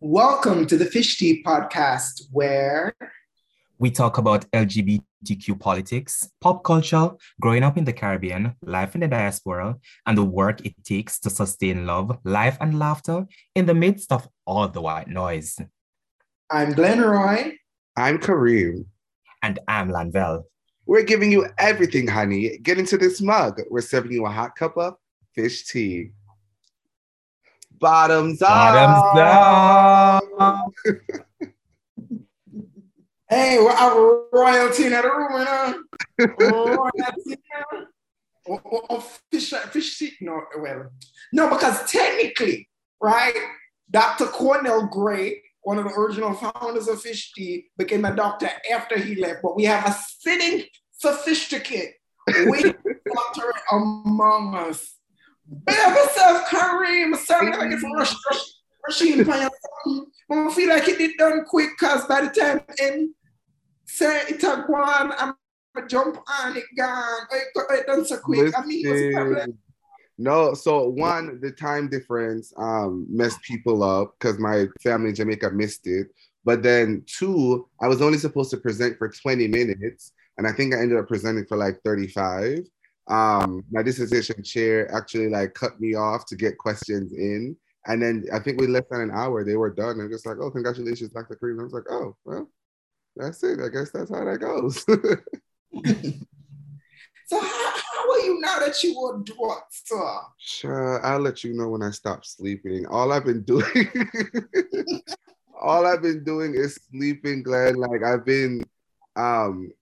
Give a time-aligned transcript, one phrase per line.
[0.00, 2.94] Welcome to the Fish Tea podcast, where
[3.80, 7.10] we talk about LGBTQ politics, pop culture,
[7.40, 9.74] growing up in the Caribbean, life in the diaspora,
[10.06, 13.26] and the work it takes to sustain love, life, and laughter
[13.56, 15.58] in the midst of all the white noise.
[16.48, 17.54] I'm Glenroy.
[17.96, 18.84] I'm Kareem.
[19.42, 20.44] And I'm Lanvel.
[20.86, 22.58] We're giving you everything, honey.
[22.58, 23.60] Get into this mug.
[23.68, 24.94] We're serving you a hot cup of
[25.34, 26.12] fish tea.
[27.78, 28.48] Bottoms up.
[28.48, 30.72] Bottoms up.
[33.28, 36.76] hey, we're our royalty in the room, you know?
[36.76, 37.36] royalty.
[39.30, 40.16] Fish, fish.
[40.22, 40.90] No, well,
[41.34, 42.66] no, because technically,
[42.98, 43.34] right,
[43.90, 44.24] Dr.
[44.24, 49.16] Cornell Gray, one of the original founders of Fish Tea, became a doctor after he
[49.16, 49.40] left.
[49.42, 51.92] But we have a sitting sophisticate
[52.26, 54.97] doctor among us.
[55.50, 57.16] Yourself, Kareem.
[57.16, 57.82] Sorry, I get
[58.86, 59.48] rushing by
[60.28, 63.14] But I feel like it did done quick because by the time in
[63.86, 65.34] say it had gone, I'm
[65.88, 67.20] jump on it gone.
[67.30, 68.52] It, it done so quick.
[68.52, 69.16] Listen.
[69.16, 69.58] I mean,
[70.18, 75.50] no, so one, the time difference um messed people up because my family in Jamaica
[75.50, 76.08] missed it.
[76.44, 80.74] But then two, I was only supposed to present for 20 minutes, and I think
[80.74, 82.60] I ended up presenting for like 35
[83.08, 87.56] um, my dissertation chair actually like cut me off to get questions in.
[87.86, 90.00] And then I think we left than an hour, they were done.
[90.00, 91.38] And just like, oh, congratulations, Dr.
[91.42, 91.60] Kareem.
[91.60, 92.50] I was like, oh, well,
[93.16, 93.60] that's it.
[93.60, 94.84] I guess that's how that goes.
[97.26, 100.28] so how, how are you now that you were doctor?
[100.36, 102.84] Sure, I'll let you know when I stop sleeping.
[102.86, 103.90] All I've been doing,
[105.58, 107.76] all I've been doing is sleeping, Glenn.
[107.76, 108.62] Like I've been
[109.16, 109.72] um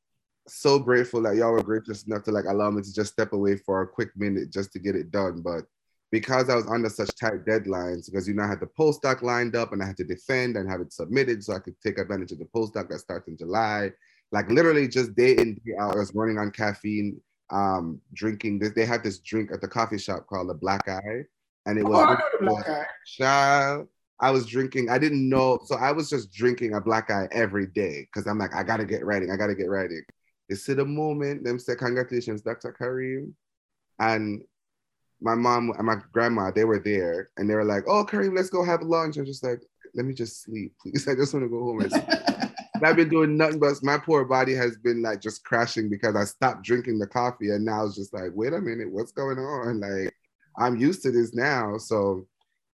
[0.48, 3.56] so grateful that y'all were gracious enough to like allow me to just step away
[3.56, 5.42] for a quick minute just to get it done.
[5.42, 5.64] But
[6.10, 9.56] because I was under such tight deadlines, because you know I had the postdoc lined
[9.56, 12.32] up and I had to defend and have it submitted so I could take advantage
[12.32, 13.90] of the postdoc that starts in July.
[14.32, 18.72] Like literally just day in, day out, I was running on caffeine, um, drinking this.
[18.72, 21.24] They had this drink at the coffee shop called the Black Eye.
[21.66, 22.86] And it was oh, I Black Eye.
[23.06, 23.88] Child,
[24.20, 25.58] I was drinking, I didn't know.
[25.64, 28.84] So I was just drinking a black eye every day because I'm like, I gotta
[28.84, 30.02] get writing, I gotta get writing.
[30.48, 32.74] You see the moment, them say, Congratulations, Dr.
[32.78, 33.32] Kareem.
[33.98, 34.42] And
[35.20, 38.50] my mom and my grandma, they were there and they were like, Oh, Kareem, let's
[38.50, 39.16] go have lunch.
[39.16, 39.60] I'm just like,
[39.94, 41.08] Let me just sleep, please.
[41.08, 42.04] I just want to go home and sleep.
[42.84, 46.24] I've been doing nothing but my poor body has been like just crashing because I
[46.24, 49.80] stopped drinking the coffee and now it's just like, wait a minute, what's going on?
[49.80, 50.14] Like,
[50.58, 51.78] I'm used to this now.
[51.78, 52.26] So,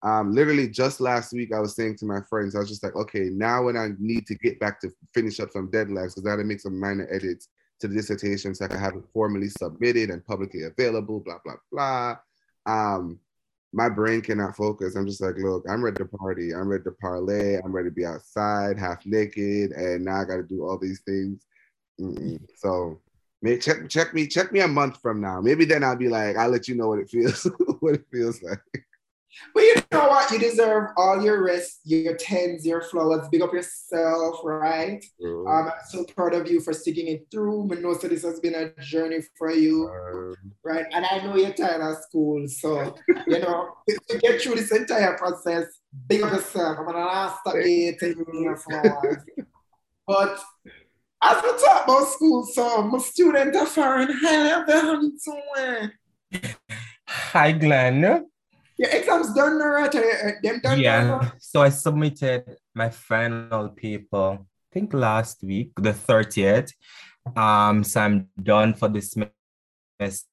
[0.03, 2.95] um, literally just last week, I was saying to my friends, I was just like,
[2.95, 6.31] okay, now when I need to get back to finish up some deadlines, because I
[6.31, 7.49] had to make some minor edits,
[7.81, 12.17] to the dissertation so I have it formally submitted and publicly available, blah, blah, blah.
[12.67, 13.21] Um,
[13.73, 14.97] my brain cannot focus.
[14.97, 16.55] I'm just like, look, I'm ready to party.
[16.55, 17.59] I'm ready to parlay.
[17.63, 21.01] I'm ready to be outside, half naked, and now I got to do all these
[21.01, 21.43] things.
[22.01, 22.41] Mm-mm.
[22.57, 23.01] So,
[23.43, 25.41] maybe check check me check me a month from now.
[25.41, 27.45] Maybe then I'll be like, I'll let you know what it feels
[27.81, 28.86] what it feels like.
[29.55, 30.31] But you know what?
[30.31, 33.29] You deserve all your rest, your tens, your flowers.
[33.29, 35.05] Big up yourself, right?
[35.21, 35.47] Mm.
[35.49, 37.71] Um, I'm so proud of you for sticking it through.
[37.73, 40.87] I know so this has been a journey for you, um, right?
[40.93, 42.47] And I know you're tired of school.
[42.49, 42.95] So,
[43.27, 43.77] you know,
[44.09, 45.67] to get through this entire process,
[46.07, 46.79] big up yourself.
[46.79, 49.25] I'm gonna last stop here your flowers.
[50.07, 50.41] But
[51.23, 54.09] as we talk about school, so my student are foreign.
[54.23, 54.51] Hi,
[57.09, 58.27] Hi, Glenn.
[58.79, 59.93] Your exams done right?
[60.43, 61.31] Them done yeah.
[61.39, 66.73] So I submitted my final paper, I think last week, the 30th.
[67.35, 70.27] Um, so I'm done for this semester.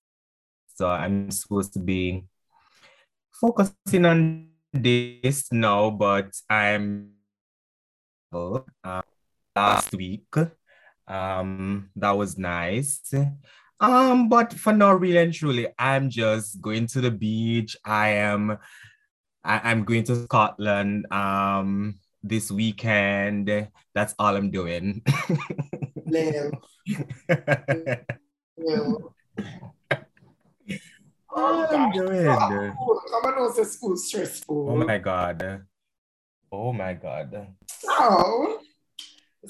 [0.76, 2.26] So I'm supposed to be
[3.32, 7.12] focusing on this now, but I'm
[8.34, 9.02] uh,
[9.56, 10.34] last week.
[11.08, 13.14] Um, that was nice.
[13.84, 17.76] Um, but for now, really and truly, I'm just going to the beach.
[17.84, 18.58] I am
[19.44, 23.68] I, am going to Scotland um this weekend.
[23.94, 25.04] That's all I'm doing.
[26.08, 26.54] Live.
[31.36, 32.26] All I'm doing.
[32.26, 34.70] Come on, also school stressful.
[34.70, 35.66] Oh my god.
[36.52, 37.48] Oh my god.
[37.68, 38.62] So,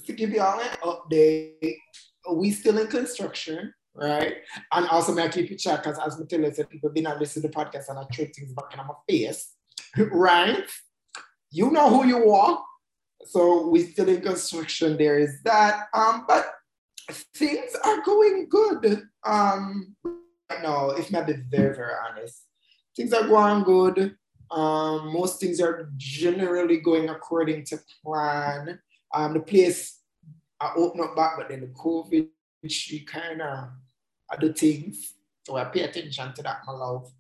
[0.06, 1.76] to give you all an update,
[2.32, 4.36] we still in construction right?
[4.72, 7.42] And also may I keep it short because as Matilda said, people did not listen
[7.42, 9.54] to the podcast and I throw things back in my face,
[10.12, 10.66] right?
[11.52, 12.64] You know who you are.
[13.26, 14.98] So we're still in construction.
[14.98, 15.88] There is that.
[15.94, 16.46] Um, but
[17.36, 19.04] things are going good.
[19.26, 19.96] Um,
[20.62, 22.44] no, if not be very, very honest.
[22.96, 24.16] Things are going good.
[24.52, 28.80] Um, most things are generally going according to plan.
[29.14, 30.00] Um, the place
[30.60, 32.28] I open up back, but then the COVID,
[32.68, 33.70] she kind of
[34.40, 35.14] do things.
[35.46, 37.12] So I pay attention to that, my love.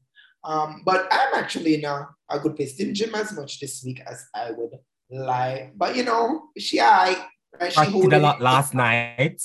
[0.43, 2.75] Um, but I'm actually in a, a good place.
[2.75, 4.71] Didn't gym as much this week as I would
[5.09, 5.77] like.
[5.77, 7.27] But you know, she I
[7.59, 7.73] right?
[7.73, 9.41] She did a lot last night.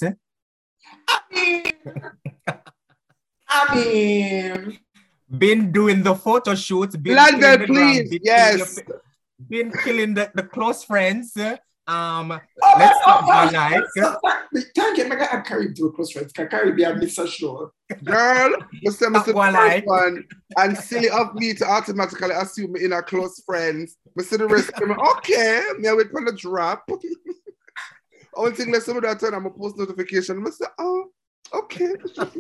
[1.09, 1.73] I mean,
[3.49, 4.79] I mean,
[5.31, 6.97] been doing the photo shoots.
[6.97, 8.79] Been London, please, been yes.
[9.49, 11.37] been killing the, the close friends.
[11.89, 13.83] Um, oh, let's start oh, oh, night.
[14.75, 15.29] Can't get my guy.
[15.33, 16.33] I'm carrying through close friends.
[16.33, 17.27] Can carry be a Mr.
[17.27, 17.73] Sure.
[18.05, 18.53] Girl,
[18.87, 19.07] Mr.
[19.11, 19.33] Mr.
[19.33, 19.87] One, night.
[19.87, 20.25] one,
[20.59, 23.97] and silly of me to automatically assume me in our close friends.
[24.21, 24.37] Mr.
[24.37, 26.87] The rest of them, okay, me wait for the drop.
[28.35, 30.45] Only thing less of that turn I'm a post notification.
[30.45, 30.67] Mr.
[30.79, 31.07] Oh,
[31.55, 31.95] okay.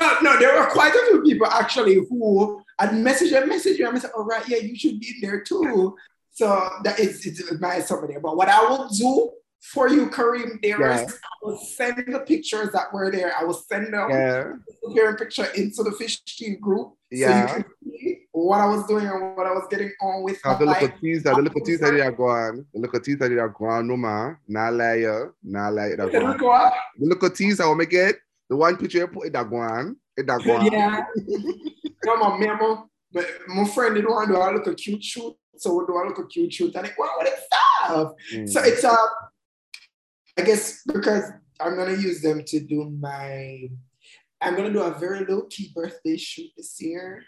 [0.00, 3.88] No, no, there were quite a few people actually who had messaged and messaged you
[3.88, 5.94] and said, all right, yeah, you should be there too.
[6.34, 8.20] So that is it's over there.
[8.20, 9.30] But what I will do
[9.62, 11.04] for you, Kareem, there yeah.
[11.04, 13.32] is, I will send the pictures that were there.
[13.38, 15.12] I will send them yeah.
[15.16, 16.94] picture into the fish team group.
[17.10, 17.46] Yeah.
[17.46, 17.64] So
[18.32, 20.42] what I was doing and what I was getting on with.
[20.42, 23.86] the little teaser, the little teaser that are going, the little teaser that are going,
[23.86, 25.06] no man, not lie,
[25.42, 25.94] not lie.
[25.96, 28.16] The little teaser, I will make it.
[28.50, 30.66] The one picture you put in that one, in that one.
[30.66, 31.04] Yeah.
[32.04, 35.34] no, my memo, but my friend they don't want to do a little cute shoot,
[35.56, 38.12] so we do a little cute shoot, and it, wow, what is stuff.
[38.32, 38.48] Mm.
[38.48, 38.96] So it's uh,
[40.38, 41.30] I guess because
[41.60, 43.68] I'm gonna use them to do my,
[44.40, 47.24] I'm gonna do a very low key birthday shoot this year.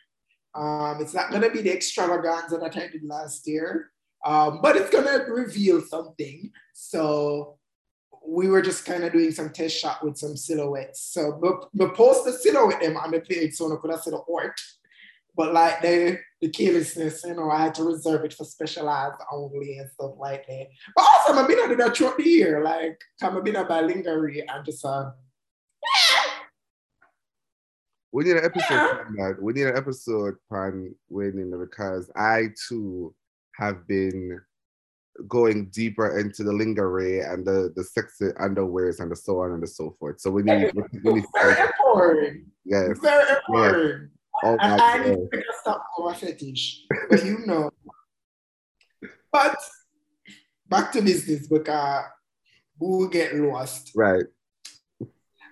[0.55, 3.91] Um, it's not gonna be the extravaganza that I did last year,
[4.25, 6.51] um, but it's gonna reveal something.
[6.73, 7.59] So
[8.27, 11.01] we were just kind of doing some test shot with some silhouettes.
[11.13, 11.41] So
[11.73, 14.61] we post the silhouette them on the page so I could have said the art.
[15.37, 19.79] But like the the carelessness, you know, I had to reserve it for specialized only
[19.79, 20.67] and stuff like that.
[20.95, 22.63] But also I've been under that throughout the year.
[22.63, 25.11] Like I'm been about lingerie and just uh
[28.13, 29.33] we need an episode yeah.
[29.41, 33.15] We need an episode pan winning because I too
[33.57, 34.41] have been
[35.29, 39.63] going deeper into the lingerie and the the sexy underwears and the so on and
[39.63, 40.21] the so forth.
[40.21, 40.73] So we need,
[41.05, 42.45] we need very important.
[42.65, 42.99] Yes.
[43.01, 44.11] Very important.
[44.47, 47.71] Oh and I need to pick a stop for fetish, but you know.
[49.33, 49.57] But
[50.69, 52.03] back to business because uh,
[52.79, 53.91] we'll get lost.
[53.97, 54.27] Right.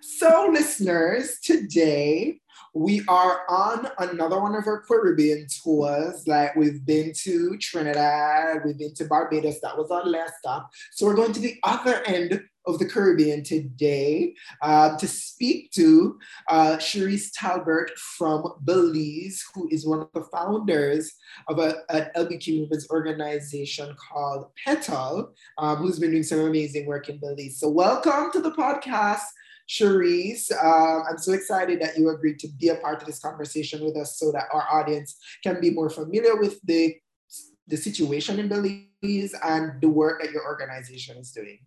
[0.00, 2.40] So, listeners, today
[2.74, 6.26] we are on another one of our Caribbean tours.
[6.26, 9.60] Like we've been to Trinidad, we've been to Barbados.
[9.60, 10.70] That was our last stop.
[10.92, 16.18] So we're going to the other end of the Caribbean today uh, to speak to
[16.48, 21.12] uh, Cherise Talbert from Belize, who is one of the founders
[21.48, 27.08] of a, an LBQ movement organization called Petal, um, who's been doing some amazing work
[27.08, 27.60] in Belize.
[27.60, 29.22] So welcome to the podcast.
[29.68, 33.82] Cherise, um, I'm so excited that you agreed to be a part of this conversation
[33.82, 36.94] with us so that our audience can be more familiar with the,
[37.66, 41.60] the situation in Belize and the work that your organization is doing.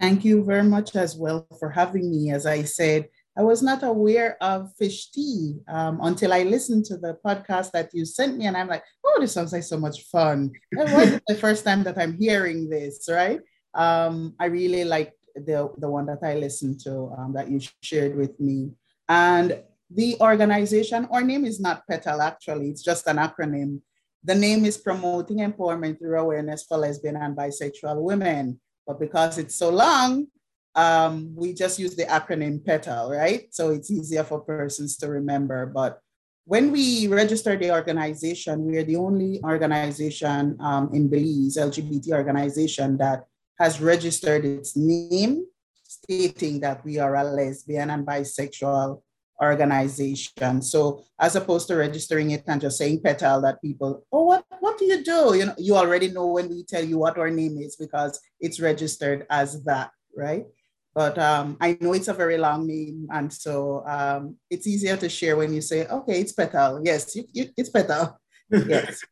[0.00, 2.30] Thank you very much as well for having me.
[2.30, 6.96] As I said, I was not aware of fish tea um, until I listened to
[6.96, 10.02] the podcast that you sent me, and I'm like, oh, this sounds like so much
[10.10, 10.52] fun.
[10.72, 13.40] It was the first time that I'm hearing this, right?
[13.74, 18.16] Um, I really like the, the one that I listened to um, that you shared
[18.16, 18.72] with me.
[19.08, 23.80] And the organization, our name is not PETAL actually, it's just an acronym.
[24.24, 28.60] The name is Promoting Empowerment Through Awareness for Lesbian and Bisexual Women.
[28.88, 30.28] But because it's so long,
[30.74, 33.52] um, we just use the acronym PETAL, right?
[33.52, 35.66] So it's easier for persons to remember.
[35.66, 36.00] But
[36.46, 42.96] when we register the organization, we are the only organization um, in Belize, LGBT organization,
[42.96, 43.26] that
[43.60, 45.44] has registered its name
[45.84, 49.02] stating that we are a lesbian and bisexual
[49.42, 50.62] organization.
[50.62, 54.44] So as opposed to registering it and just saying petal that people, oh, what,
[54.78, 55.36] what do you do?
[55.36, 58.60] You know, you already know when we tell you what our name is because it's
[58.60, 60.46] registered as that, right?
[60.94, 63.08] But um, I know it's a very long name.
[63.12, 66.80] And so um, it's easier to share when you say, okay, it's petal.
[66.84, 68.18] Yes, you, you, it's petal.
[68.50, 69.02] Yes.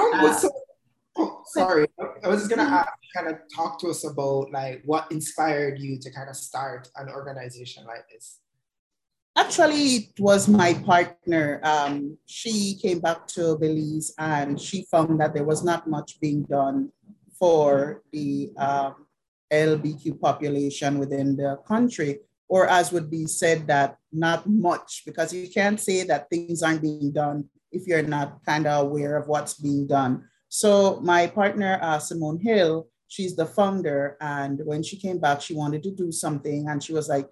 [0.00, 0.50] um, uh, so
[1.14, 1.86] Oh, sorry.
[2.24, 5.98] I was just gonna ask, kind of talk to us about like what inspired you
[5.98, 8.38] to kind of start an organization like this.
[9.34, 11.60] Actually, it was my partner.
[11.62, 16.42] Um, she came back to Belize and she found that there was not much being
[16.42, 16.90] done
[17.38, 19.06] for the um,
[19.50, 22.20] LBQ population within the country.
[22.52, 26.82] or as would be said that not much, because you can't say that things aren't
[26.82, 30.28] being done if you're not kind of aware of what's being done.
[30.50, 34.18] So my partner, uh, Simone Hill, she's the founder.
[34.20, 36.68] And when she came back, she wanted to do something.
[36.68, 37.26] And she was like,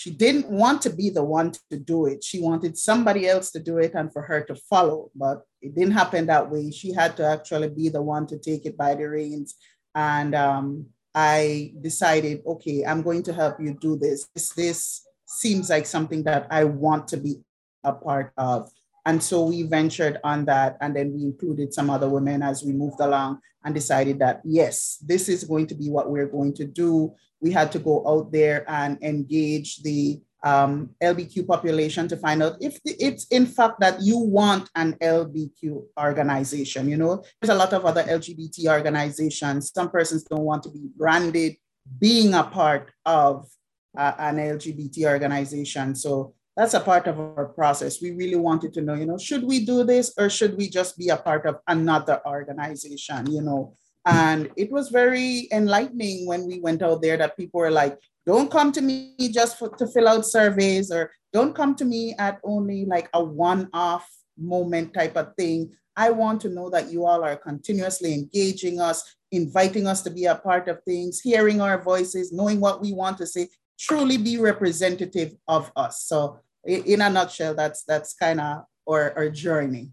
[0.00, 2.24] she didn't want to be the one to do it.
[2.24, 5.92] She wanted somebody else to do it and for her to follow, but it didn't
[5.92, 6.70] happen that way.
[6.70, 9.56] She had to actually be the one to take it by the reins.
[9.94, 14.26] And um, I decided, okay, I'm going to help you do this.
[14.34, 14.48] this.
[14.54, 17.42] This seems like something that I want to be
[17.84, 18.70] a part of.
[19.04, 20.78] And so we ventured on that.
[20.80, 24.96] And then we included some other women as we moved along and decided that, yes,
[25.06, 27.14] this is going to be what we're going to do.
[27.40, 32.56] We had to go out there and engage the um, LBQ population to find out
[32.60, 36.88] if it's in fact that you want an LBQ organization.
[36.88, 39.72] You know, there's a lot of other LGBT organizations.
[39.72, 41.56] Some persons don't want to be branded
[41.98, 43.48] being a part of
[43.96, 45.94] uh, an LGBT organization.
[45.94, 48.02] So that's a part of our process.
[48.02, 50.96] We really wanted to know, you know, should we do this or should we just
[50.98, 53.76] be a part of another organization, you know?
[54.06, 58.50] And it was very enlightening when we went out there that people were like, don't
[58.50, 62.40] come to me just for, to fill out surveys or don't come to me at
[62.44, 65.72] only like a one-off moment type of thing.
[65.96, 70.24] I want to know that you all are continuously engaging us, inviting us to be
[70.24, 74.38] a part of things, hearing our voices, knowing what we want to say, truly be
[74.38, 76.02] representative of us.
[76.04, 79.92] So in a nutshell, that's that's kind of our, our journey.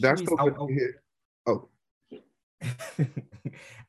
[0.00, 1.02] That's so good to hear.
[1.46, 1.68] Oh.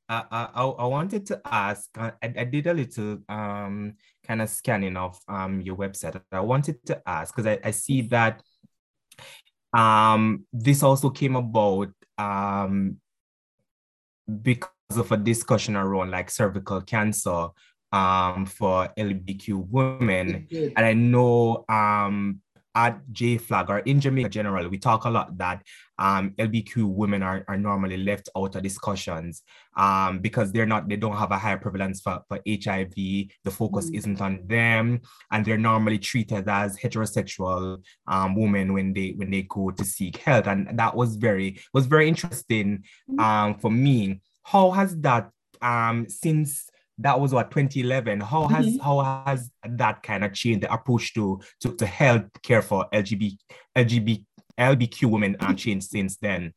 [0.10, 3.94] I, I, I wanted to ask, I, I did a little um,
[4.26, 6.22] kind of scanning of um, your website.
[6.32, 8.44] I wanted to ask, because I, I see that
[9.74, 12.98] um, this also came about um,
[14.42, 17.48] because of a discussion around like cervical cancer
[17.92, 20.48] um, for LBQ women.
[20.52, 22.42] And I know um,
[22.76, 25.64] at J-FLAG or in Jamaica general, we talk a lot that
[26.00, 29.44] um, LBQ women are, are normally left out of discussions
[29.78, 32.94] um, because they're not, they don't have a higher prevalence for, for HIV.
[32.96, 33.98] The focus mm.
[33.98, 35.02] isn't on them,
[35.32, 40.18] and they're normally treated as heterosexual um, women when they when they go to seek
[40.18, 40.48] help.
[40.48, 43.20] And that was very was very interesting mm.
[43.20, 44.22] um, for me.
[44.44, 45.30] How has that
[45.62, 46.71] um, since
[47.04, 48.84] that was what 2011 how has mm-hmm.
[48.84, 53.38] how has that kind of changed the approach to to, to health care for lgbt
[53.78, 54.26] lgbt
[54.62, 56.54] lbq women and changed since then?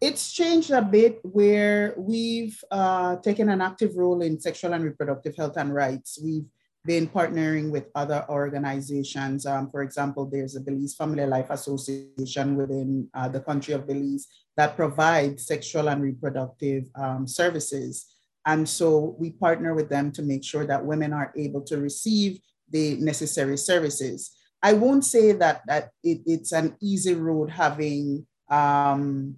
[0.00, 5.34] It's changed a bit where we've uh, taken an active role in sexual and reproductive
[5.36, 6.20] health and rights.
[6.22, 6.46] We've
[6.84, 9.44] been partnering with other organizations.
[9.44, 14.28] Um, for example, there's a Belize Family Life Association within uh, the country of Belize
[14.56, 18.06] that provides sexual and reproductive um, services
[18.48, 22.40] and so we partner with them to make sure that women are able to receive
[22.70, 24.30] the necessary services.
[24.62, 29.36] I won't say that, that it, it's an easy road having um,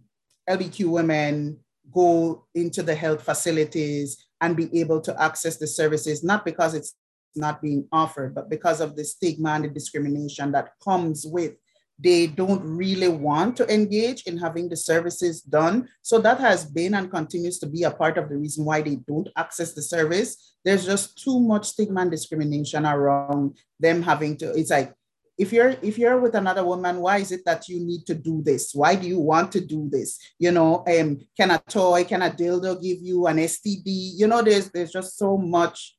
[0.48, 1.58] LBQ women
[1.92, 6.94] go into the health facilities and be able to access the services, not because it's
[7.34, 11.54] not being offered, but because of the stigma and the discrimination that comes with
[12.02, 15.88] they don't really want to engage in having the services done.
[16.02, 18.96] So that has been and continues to be a part of the reason why they
[18.96, 20.56] don't access the service.
[20.64, 24.94] There's just too much stigma and discrimination around them having to, it's like,
[25.40, 28.42] if you're if you're with another woman, why is it that you need to do
[28.44, 28.74] this?
[28.74, 30.18] Why do you want to do this?
[30.38, 33.86] You know, um, can a toy, can a dildo give you an STD?
[33.86, 35.96] You know, there's there's just so much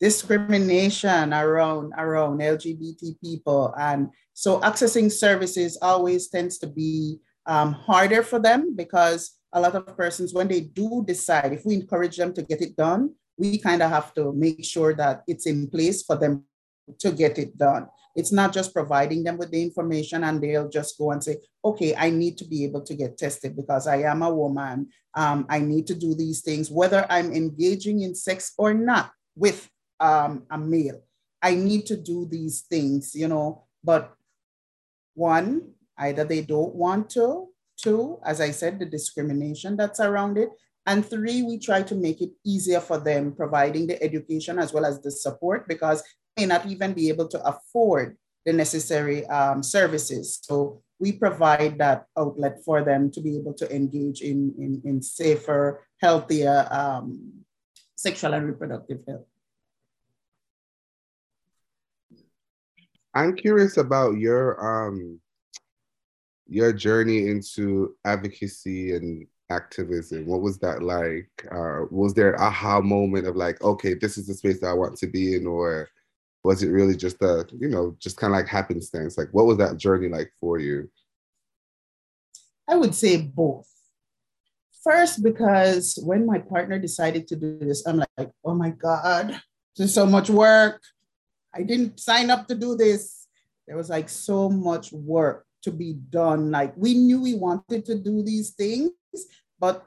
[0.00, 8.22] discrimination around around LGBT people, and so accessing services always tends to be um, harder
[8.22, 12.34] for them because a lot of persons, when they do decide, if we encourage them
[12.34, 16.02] to get it done, we kind of have to make sure that it's in place
[16.02, 16.44] for them
[16.98, 17.86] to get it done.
[18.16, 21.94] It's not just providing them with the information and they'll just go and say, okay,
[21.96, 24.88] I need to be able to get tested because I am a woman.
[25.14, 29.68] Um, I need to do these things, whether I'm engaging in sex or not with
[30.00, 31.00] um, a male.
[31.40, 34.14] I need to do these things, you know, but
[35.14, 40.50] one, either they don't want to, two, as I said, the discrimination that's around it,
[40.86, 44.84] and three, we try to make it easier for them, providing the education as well
[44.84, 46.02] as the support because
[46.36, 50.40] they may not even be able to afford the necessary um, services.
[50.42, 55.02] So we provide that outlet for them to be able to engage in, in, in
[55.02, 57.32] safer, healthier um,
[57.96, 59.26] sexual and reproductive health.
[63.14, 65.20] I'm curious about your um
[66.46, 70.26] your journey into advocacy and activism?
[70.26, 71.30] What was that like?
[71.50, 74.74] Uh, was there an aha moment of like, okay, this is the space that I
[74.74, 75.88] want to be in, or
[76.42, 79.16] was it really just a, you know, just kind of like happenstance?
[79.16, 80.90] Like, what was that journey like for you?
[82.68, 83.68] I would say both.
[84.82, 89.40] First, because when my partner decided to do this, I'm like, oh my God,
[89.76, 90.82] there's so much work.
[91.54, 93.26] I didn't sign up to do this.
[93.66, 96.50] There was like so much work to be done.
[96.50, 98.90] Like we knew we wanted to do these things,
[99.58, 99.86] but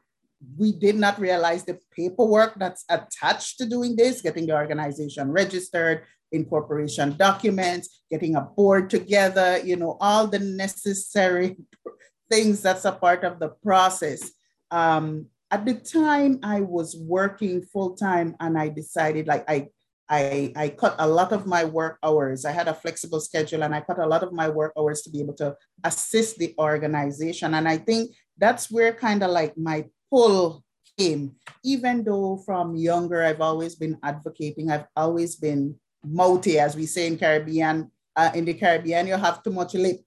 [0.57, 6.03] we did not realize the paperwork that's attached to doing this, getting the organization registered,
[6.31, 11.57] incorporation documents, getting a board together, you know, all the necessary
[12.31, 14.31] things that's a part of the process.
[14.71, 19.69] Um, at the time I was working full time and I decided like I
[20.09, 22.45] I, I cut a lot of my work hours.
[22.45, 25.09] I had a flexible schedule and I cut a lot of my work hours to
[25.09, 27.53] be able to assist the organization.
[27.53, 30.63] And I think that's where kind of like my pull
[30.97, 31.35] came.
[31.63, 37.07] Even though from younger, I've always been advocating, I've always been multi, as we say
[37.07, 37.91] in Caribbean.
[38.15, 40.01] Uh, in the Caribbean, you have too much lip.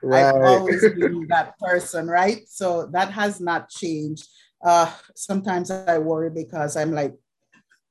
[0.00, 0.26] Right.
[0.26, 2.46] I've always been that person, right?
[2.46, 4.28] So that has not changed.
[4.64, 7.14] Uh, sometimes I worry because I'm like,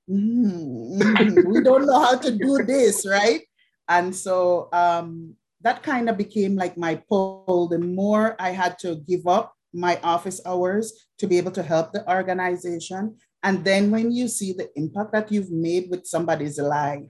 [0.09, 3.41] mm, we don't know how to do this, right?
[3.88, 7.67] And so um, that kind of became like my pull.
[7.69, 11.91] The more I had to give up my office hours to be able to help
[11.91, 13.17] the organization.
[13.43, 17.03] And then when you see the impact that you've made with somebody's life,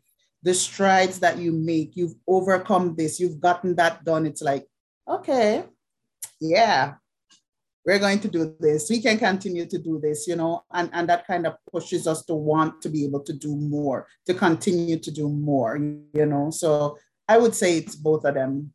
[0.43, 4.25] the strides that you make, you've overcome this, you've gotten that done.
[4.25, 4.67] It's like,
[5.07, 5.65] okay,
[6.39, 6.95] yeah,
[7.86, 8.89] we're going to do this.
[8.89, 12.25] We can continue to do this, you know, and, and that kind of pushes us
[12.25, 16.50] to want to be able to do more, to continue to do more, you know.
[16.50, 18.74] So I would say it's both of them.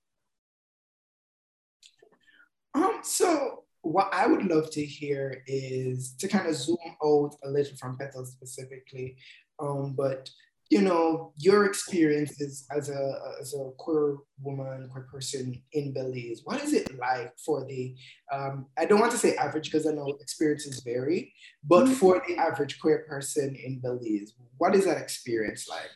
[2.74, 7.50] Um, so what I would love to hear is to kind of zoom out a
[7.50, 9.16] little from Petal specifically,
[9.58, 10.30] um, but
[10.70, 16.42] you know, your experiences as a as a queer woman, queer person in Belize.
[16.44, 17.96] What is it like for the
[18.32, 21.94] um, I don't want to say average because I know experiences vary, but mm-hmm.
[21.94, 25.90] for the average queer person in Belize, what is that experience like?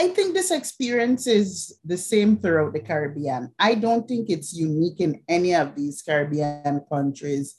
[0.00, 3.52] I think this experience is the same throughout the Caribbean.
[3.60, 7.54] I don't think it's unique in any of these Caribbean countries.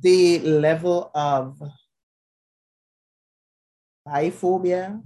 [0.00, 1.60] The level of
[4.06, 5.02] biphobia,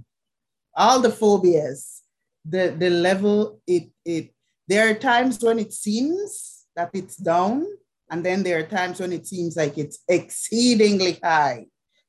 [0.75, 2.01] all the phobias,
[2.45, 4.33] the, the level it it
[4.67, 7.65] there are times when it seems that it's down,
[8.09, 11.65] and then there are times when it seems like it's exceedingly high.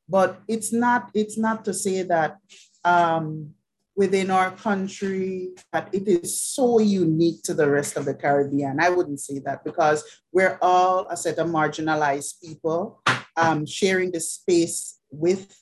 [0.09, 2.37] But it's not, it's not to say that
[2.85, 3.55] um,
[3.97, 8.81] within our country that it is so unique to the rest of the Caribbean.
[8.81, 13.03] I wouldn't say that because we're all a set of marginalized people
[13.37, 15.57] um, sharing the space with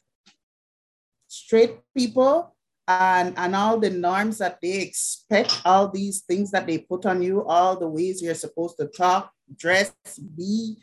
[1.29, 2.52] straight people
[2.89, 7.23] and, and all the norms that they expect, all these things that they put on
[7.23, 9.93] you, all the ways you're supposed to talk, dress,
[10.37, 10.77] be,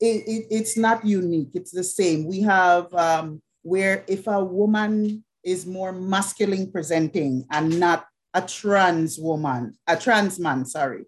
[0.00, 1.50] it, it, it's not unique.
[1.54, 2.26] It's the same.
[2.26, 9.18] We have um, where if a woman is more masculine presenting and not a trans
[9.18, 11.04] woman, a trans man, sorry,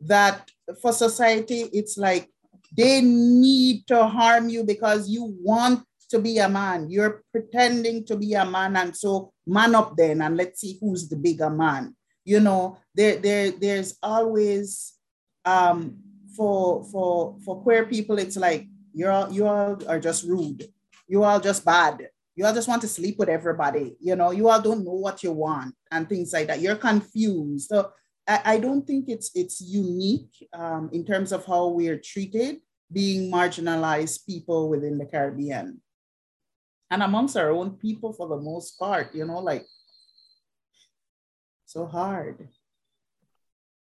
[0.00, 0.48] that
[0.80, 2.28] for society, it's like
[2.76, 6.90] they need to harm you because you want to be a man.
[6.90, 8.76] You're pretending to be a man.
[8.76, 11.94] And so man up then and let's see who's the bigger man.
[12.24, 14.94] You know, there, there, there's always
[15.44, 15.96] um
[16.36, 20.64] for for for queer people, it's like you're all you all are just rude.
[21.06, 22.08] You all just bad.
[22.36, 23.96] You all just want to sleep with everybody.
[24.00, 26.60] You know, you all don't know what you want and things like that.
[26.60, 27.68] You're confused.
[27.68, 27.90] So
[28.26, 32.58] I, I don't think it's it's unique um, in terms of how we're treated
[32.92, 35.80] being marginalized people within the Caribbean
[36.90, 39.66] and amongst our own people for the most part, you know, like
[41.66, 42.48] so hard.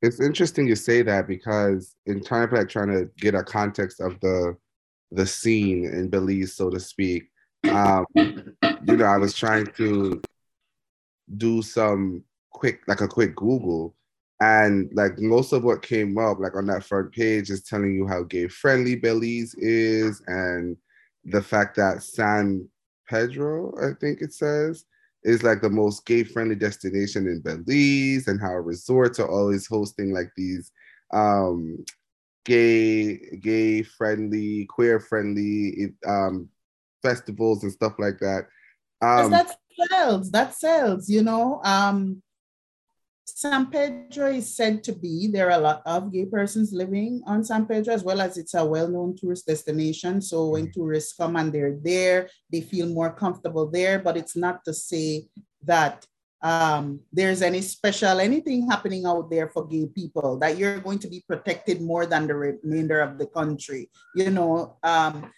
[0.01, 4.01] It's interesting you say that because in trying to like trying to get a context
[4.01, 4.56] of the
[5.12, 7.29] the scene in Belize, so to speak,
[7.69, 10.21] um, you know, I was trying to
[11.38, 13.95] do some quick, like a quick Google,
[14.41, 18.08] and like most of what came up, like on that front page, is telling you
[18.08, 20.75] how gay friendly Belize is, and
[21.25, 22.67] the fact that San
[23.08, 24.86] Pedro, I think it says,
[25.24, 30.12] is like the most gay friendly destination in Belize, and how resorts are always hosting
[30.12, 30.72] like these
[31.13, 31.84] um,
[32.46, 36.50] gay, gay friendly, queer friendly um,
[37.02, 38.48] festivals and stuff like that.
[39.02, 39.56] Um, that
[39.89, 40.32] sells.
[40.32, 41.10] That sells.
[41.10, 41.62] You know.
[41.63, 42.22] Um,
[43.26, 47.44] San Pedro is said to be, there are a lot of gay persons living on
[47.44, 50.22] San Pedro, as well as it's a well-known tourist destination.
[50.22, 50.74] So when mm.
[50.74, 55.28] tourists come and they're there, they feel more comfortable there, but it's not to say
[55.64, 56.06] that
[56.42, 61.08] um, there's any special anything happening out there for gay people that you're going to
[61.08, 63.90] be protected more than the remainder of the country.
[64.14, 65.32] You know, um,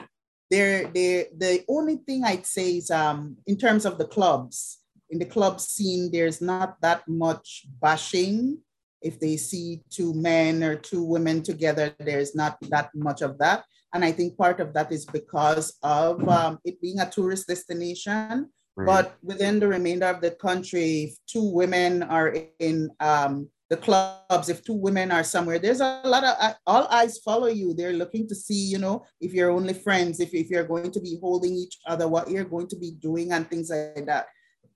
[0.50, 5.20] there, there, the only thing I'd say is um, in terms of the clubs, in
[5.20, 8.60] the club scene, there's not that much bashing.
[9.02, 13.64] If they see two men or two women together, there's not that much of that.
[13.94, 18.50] And I think part of that is because of um, it being a tourist destination.
[18.76, 18.86] Right.
[18.86, 24.50] But within the remainder of the country, if two women are in um, the clubs,
[24.50, 27.74] if two women are somewhere, there's a lot of uh, all eyes follow you.
[27.74, 31.00] They're looking to see, you know, if you're only friends, if, if you're going to
[31.00, 34.28] be holding each other, what you're going to be doing, and things like that.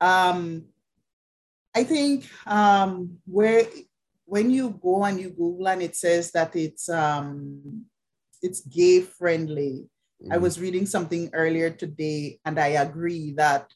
[0.01, 0.65] Um,
[1.75, 3.65] I think um, where
[4.25, 7.85] when you go and you Google and it says that it's um,
[8.41, 9.89] it's gay friendly.
[10.23, 10.33] Mm.
[10.33, 13.71] I was reading something earlier today, and I agree that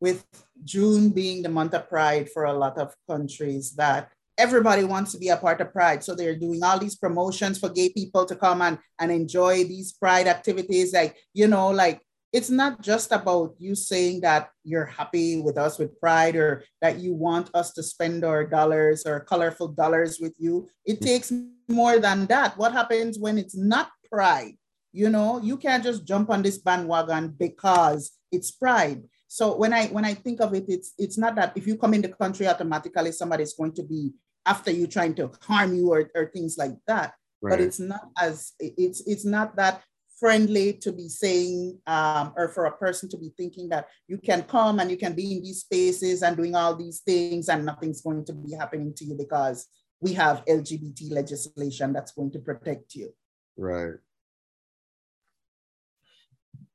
[0.00, 0.24] with
[0.64, 5.18] June being the month of Pride for a lot of countries, that everybody wants to
[5.18, 6.02] be a part of Pride.
[6.02, 9.92] So they're doing all these promotions for gay people to come and, and enjoy these
[9.92, 10.92] Pride activities.
[10.92, 12.00] Like, you know, like
[12.34, 16.98] it's not just about you saying that you're happy with us with pride or that
[16.98, 20.68] you want us to spend our dollars or colorful dollars with you.
[20.84, 21.06] It mm.
[21.06, 21.32] takes
[21.68, 22.58] more than that.
[22.58, 24.58] What happens when it's not pride?
[24.90, 29.04] You know, you can't just jump on this bandwagon because it's pride.
[29.28, 31.94] So when I when I think of it, it's it's not that if you come
[31.94, 34.10] in the country automatically somebody's going to be
[34.44, 37.14] after you trying to harm you or, or things like that.
[37.40, 37.50] Right.
[37.50, 39.82] But it's not as it's it's not that
[40.18, 44.42] friendly to be saying, um, or for a person to be thinking that you can
[44.42, 48.00] come and you can be in these spaces and doing all these things and nothing's
[48.00, 49.66] going to be happening to you because
[50.00, 53.10] we have LGBT legislation that's going to protect you.
[53.56, 53.94] Right.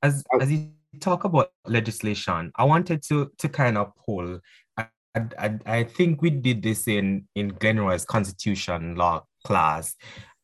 [0.02, 4.40] As, as you talk about legislation, I wanted to, to kind of pull
[5.16, 9.96] I, I, I think we did this in in Glenroy's constitution law class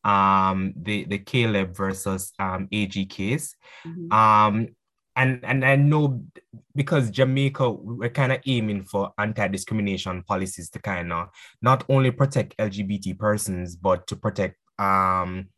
[0.06, 3.56] um, the the Caleb versus um, AG case.
[3.84, 4.12] Mm-hmm.
[4.12, 4.68] Um,
[5.16, 6.22] and and I know
[6.74, 11.28] because Jamaica we're kind of aiming for anti-discrimination policies to kind of
[11.60, 15.48] not only protect LGBT persons but to protect um,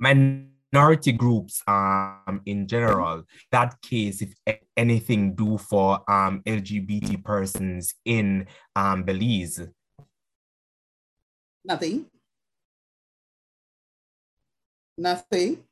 [0.00, 3.24] minority groups um, in general.
[3.52, 4.34] That case, if
[4.76, 9.60] anything, do for um, LGBT persons in um, Belize.
[11.62, 12.06] Nothing
[15.00, 15.64] nothing.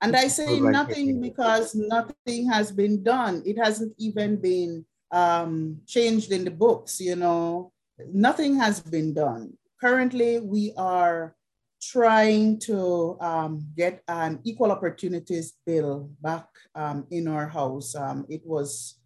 [0.00, 3.42] And I say nothing because nothing has been done.
[3.44, 7.72] It hasn't even been um, changed in the books, you know,
[8.12, 9.56] nothing has been done.
[9.80, 11.34] Currently, we are
[11.80, 17.94] trying to um, get an equal opportunities bill back um, in our house.
[17.94, 18.98] Um, it was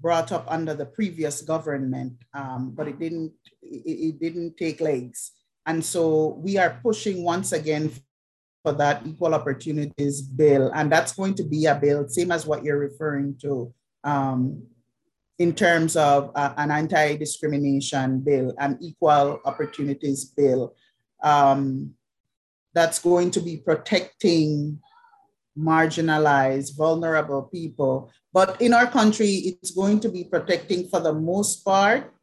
[0.00, 5.32] brought up under the previous government, um, but it didn't, it, it didn't take legs.
[5.66, 7.92] And so we are pushing once again
[8.62, 10.70] for that equal opportunities bill.
[10.74, 13.72] And that's going to be a bill, same as what you're referring to
[14.04, 14.62] um,
[15.38, 20.74] in terms of uh, an anti-discrimination bill, an equal opportunities bill
[21.22, 21.94] um,
[22.74, 24.78] that's going to be protecting
[25.58, 28.10] marginalized, vulnerable people.
[28.32, 32.14] But in our country, it's going to be protecting for the most part.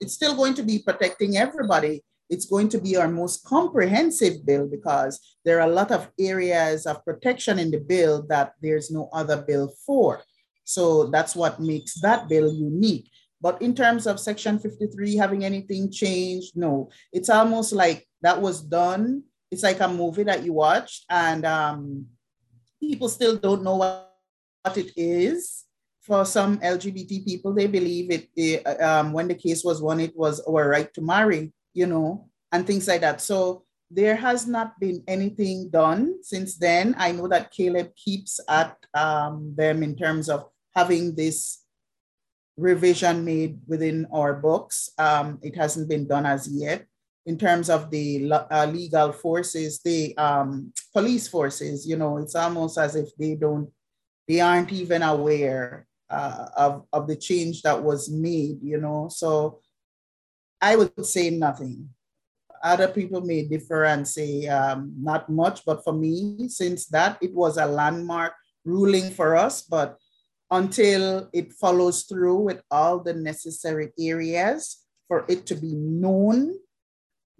[0.00, 4.66] It's still going to be protecting everybody it's going to be our most comprehensive bill
[4.66, 9.08] because there are a lot of areas of protection in the bill that there's no
[9.12, 10.22] other bill for.
[10.64, 13.10] So that's what makes that bill unique.
[13.40, 16.90] But in terms of Section 53 having anything changed, no.
[17.12, 19.24] It's almost like that was done.
[19.50, 22.06] It's like a movie that you watched and um,
[22.80, 24.14] people still don't know what,
[24.62, 25.64] what it is.
[26.00, 30.16] For some LGBT people, they believe it, it um, when the case was won, it
[30.16, 33.20] was our right to marry you know, and things like that.
[33.20, 36.94] So there has not been anything done since then.
[36.98, 41.62] I know that Caleb keeps at um, them in terms of having this
[42.56, 44.90] revision made within our books.
[44.98, 46.86] Um, it hasn't been done as yet.
[47.26, 52.78] In terms of the uh, legal forces, the um, police forces, you know, it's almost
[52.78, 53.68] as if they don't,
[54.26, 59.08] they aren't even aware uh, of, of the change that was made, you know.
[59.08, 59.60] So
[60.62, 61.90] I would say nothing.
[62.62, 67.34] Other people may differ and say um, not much, but for me, since that, it
[67.34, 68.32] was a landmark
[68.64, 69.62] ruling for us.
[69.62, 69.98] But
[70.52, 76.54] until it follows through with all the necessary areas for it to be known,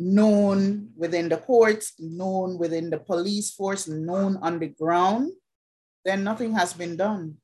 [0.01, 5.31] known within the courts, known within the police force, known on the ground,
[6.05, 7.37] then nothing has been done.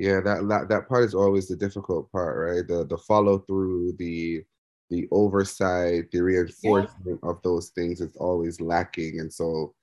[0.00, 2.66] Yeah, that, that that part is always the difficult part, right?
[2.66, 4.42] The the follow through, the
[4.88, 7.30] the oversight, the reinforcement yeah.
[7.30, 9.20] of those things is always lacking.
[9.20, 9.74] And so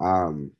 [0.00, 0.52] um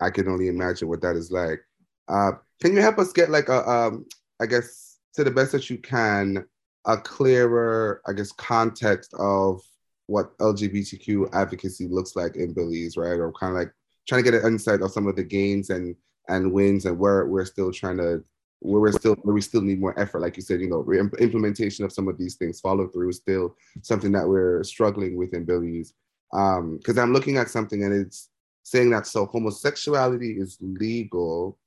[0.00, 1.60] I can only imagine what that is like.
[2.08, 4.06] Uh, can you help us get like a, um,
[4.40, 6.44] I guess, to the best that you can,
[6.84, 9.60] a clearer, I guess, context of
[10.06, 13.20] what LGBTQ advocacy looks like in Belize, right?
[13.20, 13.72] Or kind of like
[14.08, 15.94] trying to get an insight of some of the gains and
[16.28, 18.24] and wins and where we're still trying to
[18.62, 20.86] where we're still where we still need more effort like you said you know
[21.18, 25.34] implementation of some of these things follow through is still something that we're struggling with
[25.34, 25.94] in Belize
[26.32, 28.30] um because i'm looking at something and it's
[28.62, 31.58] saying that so homosexuality is legal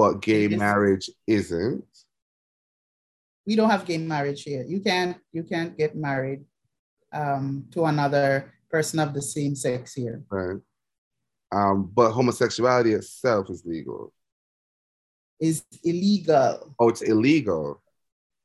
[0.00, 1.84] but gay marriage isn't.
[3.46, 4.64] We don't have gay marriage here.
[4.66, 6.40] You can't you can't get married
[7.12, 10.22] um, to another person of the same sex here.
[10.30, 10.56] Right.
[11.52, 14.14] Um, but homosexuality itself is legal.
[15.40, 16.74] Is illegal.
[16.78, 17.82] Oh, it's illegal.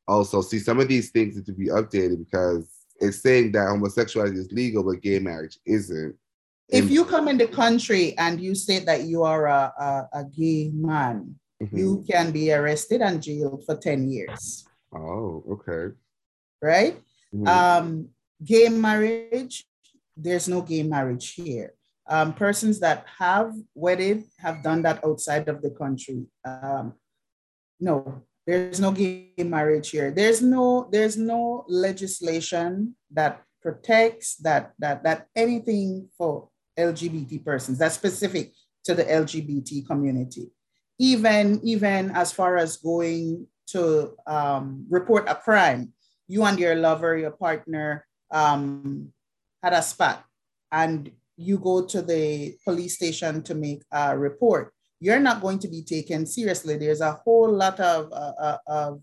[0.08, 4.38] Also, see, some of these things need to be updated because it's saying that homosexuality
[4.38, 6.16] is legal, but gay marriage isn't.
[6.70, 10.24] If you come in the country and you say that you are a, a, a
[10.26, 11.78] gay man, mm-hmm.
[11.78, 14.66] you can be arrested and jailed for 10 years.
[14.94, 15.94] Oh, okay.
[16.62, 16.98] Right?
[17.34, 17.48] Mm-hmm.
[17.48, 18.10] Um,
[18.44, 19.66] gay marriage,
[20.18, 21.74] there's no gay marriage here.
[22.08, 26.26] Um, persons that have wedded have done that outside of the country.
[26.46, 26.94] Um,
[27.80, 30.12] no, there's no gay marriage here.
[30.12, 37.96] There's no there's no legislation that protects that that that anything for LGBT persons that's
[37.96, 40.52] specific to the LGBT community
[41.00, 45.94] even even as far as going to um, report a crime,
[46.28, 49.12] you and your lover, your partner um,
[49.63, 50.24] had a spat,
[50.72, 54.74] and you go to the police station to make a report.
[55.00, 56.78] You're not going to be taken seriously.
[56.78, 59.02] There's a whole lot of, uh, uh of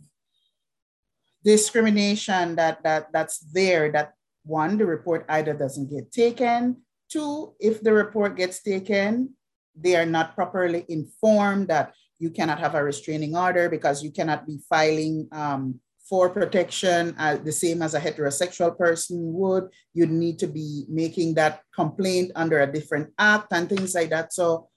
[1.45, 3.92] discrimination that, that that's there.
[3.92, 4.14] That
[4.45, 6.83] one, the report either doesn't get taken.
[7.11, 9.35] Two, if the report gets taken,
[9.77, 14.47] they are not properly informed that you cannot have a restraining order because you cannot
[14.47, 15.81] be filing um,
[16.12, 19.64] for protection uh, the same as a heterosexual person would.
[19.94, 24.31] You'd need to be making that complaint under a different act and things like that.
[24.35, 24.68] So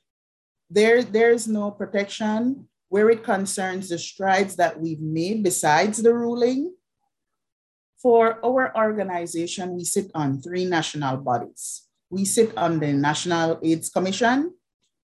[0.69, 6.71] there, there's no protection where it concerns the strides that we've made besides the ruling.
[8.01, 11.83] For our organization, we sit on three national bodies.
[12.09, 14.53] We sit on the National AIDS Commission,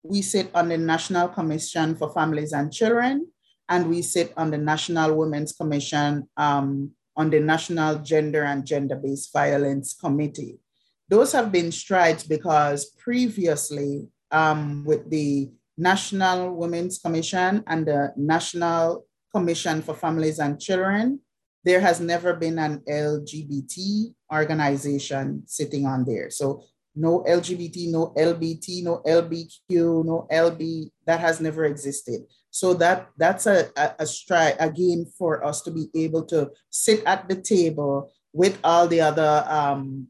[0.03, 3.25] we sit on the National Commission for Families and Children,
[3.71, 9.31] and we sit on the National Women's Commission um, on the National Gender and Gender-Based
[9.31, 10.59] Violence Committee.
[11.07, 19.05] Those have been strides because previously um, with the National Women's Commission and the National
[19.33, 21.21] Commission for Families and Children,
[21.63, 26.29] there has never been an LGBT organization sitting on there.
[26.29, 30.91] So no LGBT, no LBT, no LBQ, no LB.
[31.05, 32.21] That has never existed.
[32.51, 37.03] So that that's a, a, a stride again for us to be able to sit
[37.05, 40.07] at the table with all the other um,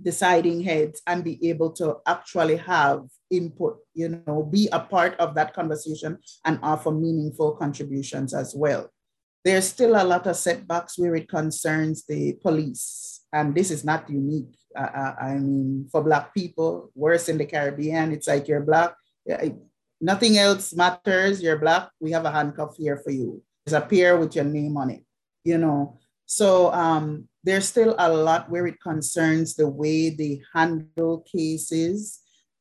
[0.00, 5.34] deciding heads and be able to actually have input, you know, be a part of
[5.34, 8.90] that conversation and offer meaningful contributions as well.
[9.44, 14.08] There's still a lot of setbacks where it concerns the police, and this is not
[14.08, 18.94] unique I, I mean, for Black people, worse in the Caribbean, it's like you're Black,
[20.04, 21.42] nothing else matters.
[21.42, 23.42] You're Black, we have a handcuff here for you.
[23.64, 25.02] There's a pair with your name on it,
[25.44, 25.98] you know.
[26.26, 32.20] So um, there's still a lot where it concerns the way they handle cases.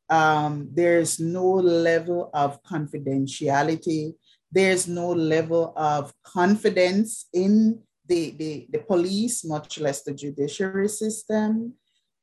[0.09, 4.13] Um, there's no level of confidentiality.
[4.51, 11.73] There's no level of confidence in the, the, the police, much less the judiciary system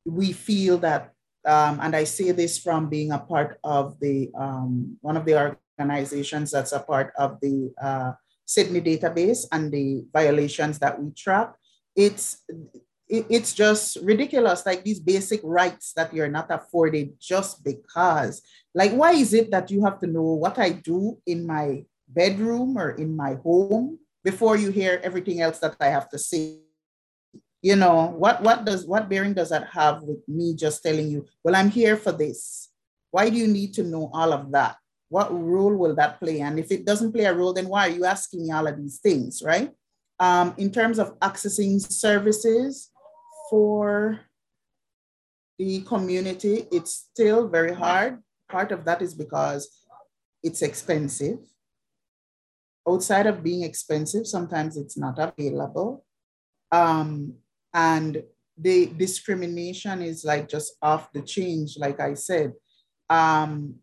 [0.05, 1.13] we feel that,
[1.45, 5.55] um, and I see this from being a part of the um, one of the
[5.79, 8.13] organizations that's a part of the uh,
[8.45, 11.55] Sydney database and the violations that we track.
[11.95, 12.43] It's
[13.11, 18.41] it's just ridiculous like these basic rights that you're not afforded just because
[18.73, 22.77] like why is it that you have to know what i do in my bedroom
[22.77, 26.59] or in my home before you hear everything else that i have to say
[27.61, 31.25] you know what what does what bearing does that have with me just telling you
[31.43, 32.69] well i'm here for this
[33.11, 34.75] why do you need to know all of that
[35.11, 36.39] what role will that play?
[36.39, 38.77] And if it doesn't play a role, then why are you asking me all of
[38.77, 39.69] these things, right?
[40.17, 42.89] Um, in terms of accessing services
[43.49, 44.21] for
[45.59, 48.23] the community, it's still very hard.
[48.47, 49.67] Part of that is because
[50.41, 51.39] it's expensive.
[52.87, 56.05] Outside of being expensive, sometimes it's not available.
[56.71, 57.33] Um,
[57.73, 58.23] and
[58.57, 62.53] the discrimination is like just off the change, like I said.
[63.09, 63.75] Um,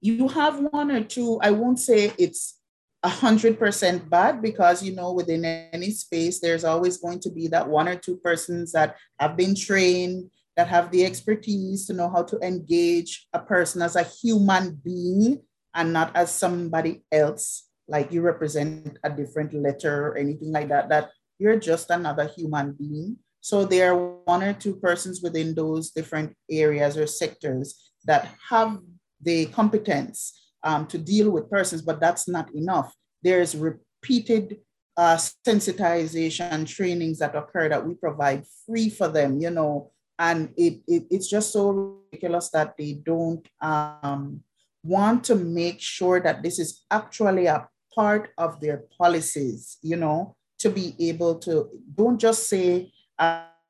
[0.00, 2.58] you have one or two, I won't say it's
[3.04, 7.88] 100% bad because, you know, within any space, there's always going to be that one
[7.88, 12.38] or two persons that have been trained, that have the expertise to know how to
[12.40, 15.40] engage a person as a human being
[15.74, 20.88] and not as somebody else, like you represent a different letter or anything like that,
[20.88, 23.16] that you're just another human being.
[23.40, 28.78] So there are one or two persons within those different areas or sectors that have
[29.20, 32.92] the competence um, to deal with persons, but that's not enough.
[33.22, 34.58] There's repeated
[34.96, 40.80] uh, sensitization trainings that occur that we provide free for them, you know, and it,
[40.88, 44.40] it it's just so ridiculous that they don't um,
[44.82, 50.34] want to make sure that this is actually a part of their policies, you know,
[50.58, 52.92] to be able to don't just say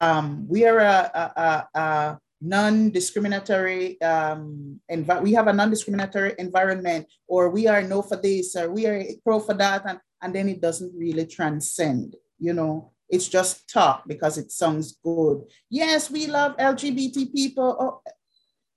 [0.00, 4.78] um, we are a, a, a, non-discriminatory um,
[5.22, 9.40] we have a non-discriminatory environment or we are no for this or we are pro
[9.40, 12.92] for that and, and then it doesn't really transcend you know?
[13.08, 15.44] It's just talk because it sounds good.
[15.70, 17.76] Yes we love lgbt people.
[17.78, 18.12] Oh,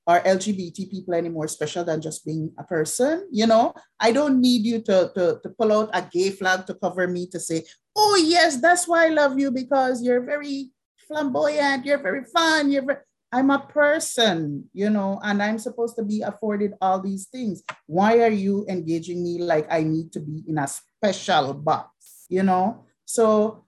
[0.09, 4.41] are lgbt people any more special than just being a person you know i don't
[4.41, 7.63] need you to, to, to pull out a gay flag to cover me to say
[7.95, 10.71] oh yes that's why i love you because you're very
[11.07, 16.03] flamboyant you're very fun you're very I'm a person, you know, and I'm supposed to
[16.03, 17.61] be afforded all these things.
[17.85, 22.41] Why are you engaging me like I need to be in a special box, you
[22.41, 22.85] know?
[23.05, 23.65] So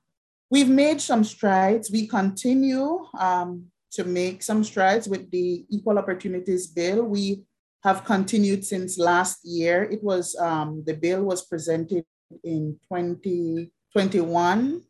[0.50, 1.92] we've made some strides.
[1.92, 7.04] We continue um, to make some strides with the Equal Opportunities Bill.
[7.04, 7.44] We
[7.84, 9.84] have continued since last year.
[9.84, 12.06] It was, um, the bill was presented
[12.44, 14.82] in 2021,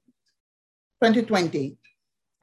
[1.01, 1.77] 2020.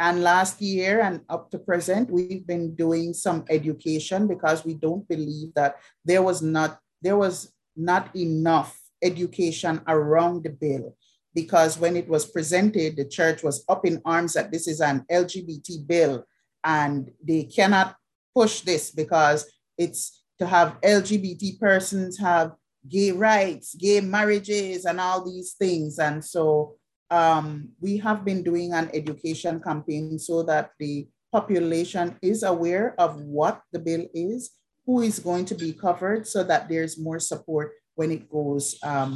[0.01, 5.09] And last year and up to present, we've been doing some education because we don't
[5.09, 10.97] believe that there was not there was not enough education around the bill.
[11.35, 15.05] Because when it was presented, the church was up in arms that this is an
[15.11, 16.25] LGBT bill
[16.65, 17.97] and they cannot
[18.35, 22.53] push this because it's to have LGBT persons have
[22.89, 25.99] gay rights, gay marriages, and all these things.
[25.99, 26.77] And so
[27.11, 33.21] um, we have been doing an education campaign so that the population is aware of
[33.21, 34.51] what the bill is,
[34.87, 39.15] who is going to be covered, so that there's more support when it goes, um,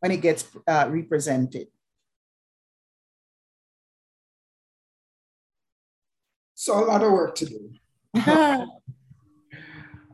[0.00, 1.66] when it gets uh, represented.
[6.62, 7.72] So a lot of work to do.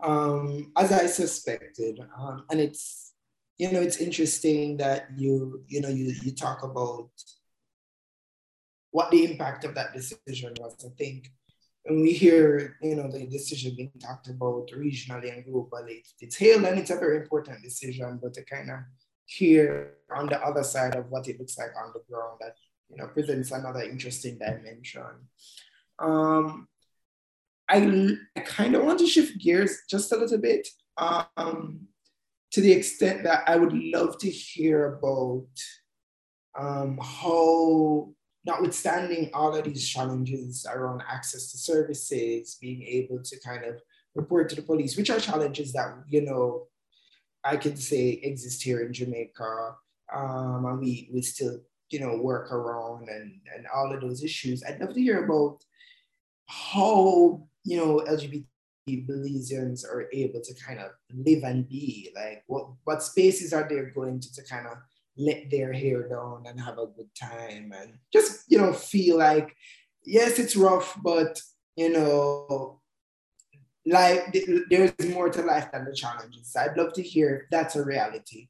[0.03, 3.13] um, as I suspected, um, and it's
[3.59, 7.11] you know, it's interesting that you, you know, you, you talk about
[8.93, 10.75] what the impact of that decision was.
[10.87, 11.31] I think
[11.83, 16.65] when we hear, you know, the decision being talked about regionally and globally, it's hailed
[16.65, 18.79] and it's a very important decision, but to kind of
[19.27, 22.55] hear on the other side of what it looks like on the ground that,
[22.89, 25.03] you know, presents another interesting dimension.
[25.99, 26.69] Um,
[27.69, 30.67] I, I kind of want to shift gears just a little bit.
[30.97, 31.89] Um,
[32.53, 35.47] to the extent that I would love to hear about
[36.59, 38.11] um, how,
[38.45, 43.81] notwithstanding all of these challenges around access to services, being able to kind of
[44.15, 46.67] report to the police, which are challenges that, you know,
[47.45, 49.75] I could say exist here in Jamaica.
[50.13, 54.65] Um, and we, we still, you know, work around and, and all of those issues.
[54.65, 55.63] I'd love to hear about
[56.49, 58.45] how, you know, LGBT
[59.07, 62.11] Belizeans are able to kind of live and be?
[62.15, 64.79] Like what, what spaces are they going to to kind of
[65.17, 69.55] let their hair down and have a good time and just, you know, feel like,
[70.05, 71.41] yes, it's rough, but,
[71.77, 72.81] you know,
[73.85, 74.35] like
[74.71, 76.55] there's more to life than the challenges.
[76.57, 78.49] I'd love to hear if that's a reality.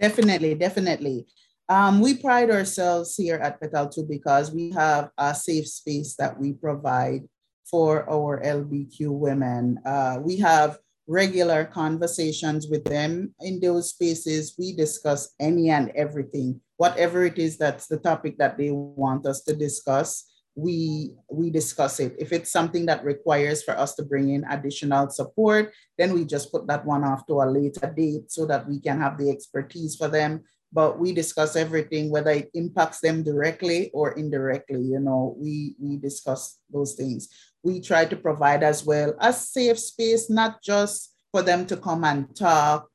[0.00, 1.26] Definitely, definitely.
[1.70, 6.34] Um, we pride ourselves here at Petal too because we have a safe space that
[6.36, 7.28] we provide
[7.64, 9.78] for our LBQ women.
[9.86, 14.56] Uh, we have regular conversations with them in those spaces.
[14.58, 19.42] We discuss any and everything, whatever it is that's the topic that they want us
[19.42, 20.26] to discuss.
[20.56, 22.18] we we discuss it.
[22.18, 26.50] If it's something that requires for us to bring in additional support, then we just
[26.50, 29.94] put that one off to a later date so that we can have the expertise
[29.94, 30.42] for them.
[30.72, 34.82] But we discuss everything, whether it impacts them directly or indirectly.
[34.82, 37.28] You know, we we discuss those things.
[37.62, 42.04] We try to provide as well a safe space, not just for them to come
[42.04, 42.88] and talk,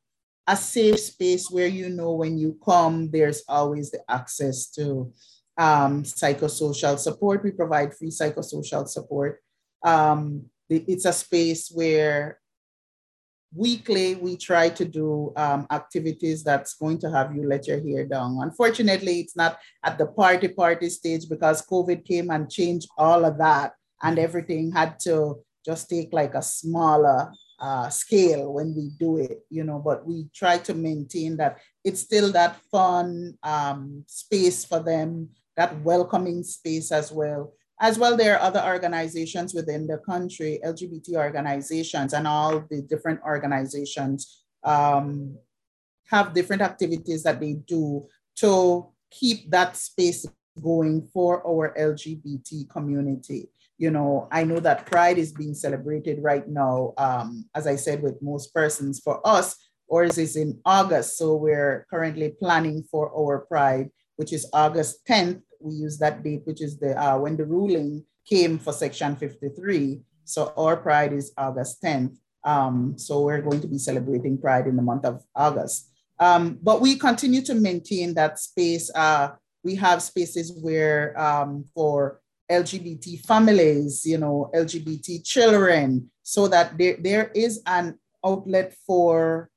[0.47, 5.11] a safe space where you know when you come, there's always the access to
[5.57, 7.43] um, psychosocial support.
[7.43, 9.41] We provide free psychosocial support.
[9.84, 12.39] Um, it's a space where
[13.55, 18.05] weekly we try to do um, activities that's going to have you let your hair
[18.05, 18.39] down.
[18.41, 23.37] Unfortunately, it's not at the party party stage because COVID came and changed all of
[23.37, 29.17] that and everything had to just take like a smaller uh, scale when we do
[29.17, 34.65] it, you know, but we try to maintain that it's still that fun um, space
[34.65, 37.53] for them that welcoming space as well.
[37.80, 43.19] As well, there are other organizations within the country, LGBT organizations, and all the different
[43.23, 45.38] organizations um,
[46.09, 48.05] have different activities that they do
[48.38, 50.26] to keep that space
[50.61, 53.49] going for our LGBT community.
[53.78, 58.01] You know, I know that Pride is being celebrated right now, um, as I said,
[58.01, 59.01] with most persons.
[59.03, 59.57] For us,
[59.91, 61.17] ours is in August.
[61.17, 66.41] So we're currently planning for our Pride, which is August 10th we use that date,
[66.45, 70.01] which is the uh, when the ruling came for Section 53.
[70.24, 72.18] So our Pride is August 10th.
[72.43, 75.91] Um, so we're going to be celebrating Pride in the month of August.
[76.20, 78.89] Um, but we continue to maintain that space.
[78.93, 86.78] Uh, we have spaces where um, for LGBT families, you know, LGBT children, so that
[86.78, 89.49] there, there is an outlet for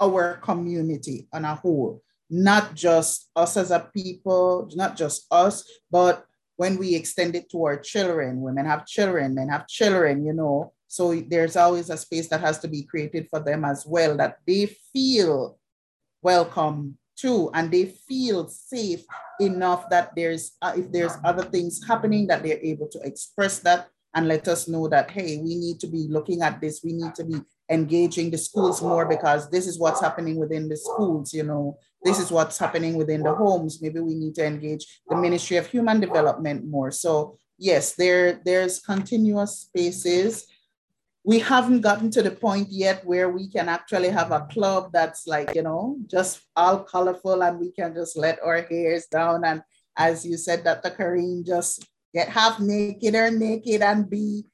[0.00, 6.24] our community on a whole not just us as a people, not just us, but
[6.56, 10.72] when we extend it to our children, women have children, men have children, you know.
[10.88, 14.38] So there's always a space that has to be created for them as well, that
[14.46, 15.58] they feel
[16.22, 19.04] welcome to and they feel safe
[19.38, 23.88] enough that there's uh, if there's other things happening that they're able to express that
[24.14, 26.80] and let us know that hey we need to be looking at this.
[26.82, 27.36] We need to be
[27.70, 32.18] engaging the schools more because this is what's happening within the schools, you know, this
[32.18, 33.80] is what's happening within the homes.
[33.80, 36.90] Maybe we need to engage the Ministry of Human Development more.
[36.90, 40.46] So yes, there, there's continuous spaces.
[41.24, 45.26] We haven't gotten to the point yet where we can actually have a club that's
[45.26, 49.44] like, you know, just all colorful and we can just let our hairs down.
[49.44, 49.62] And
[49.96, 50.90] as you said, Dr.
[50.90, 54.44] Kareem, just get half naked or naked and be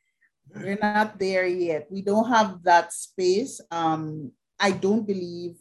[0.54, 1.86] we're not there yet.
[1.90, 3.60] We don't have that space.
[3.70, 5.56] Um, I don't believe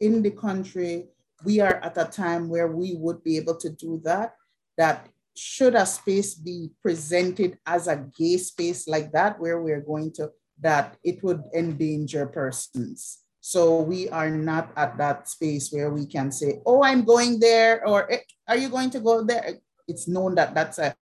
[0.00, 1.08] in the country
[1.44, 4.34] we are at a time where we would be able to do that.
[4.76, 10.12] That should a space be presented as a gay space like that, where we're going
[10.14, 10.30] to,
[10.60, 13.18] that it would endanger persons.
[13.40, 17.86] So we are not at that space where we can say, oh, I'm going there,
[17.86, 19.54] or eh, are you going to go there?
[19.88, 20.94] It's known that that's a,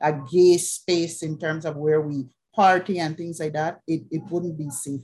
[0.00, 4.22] a gay space in terms of where we party and things like that, it, it
[4.30, 5.00] wouldn't be safe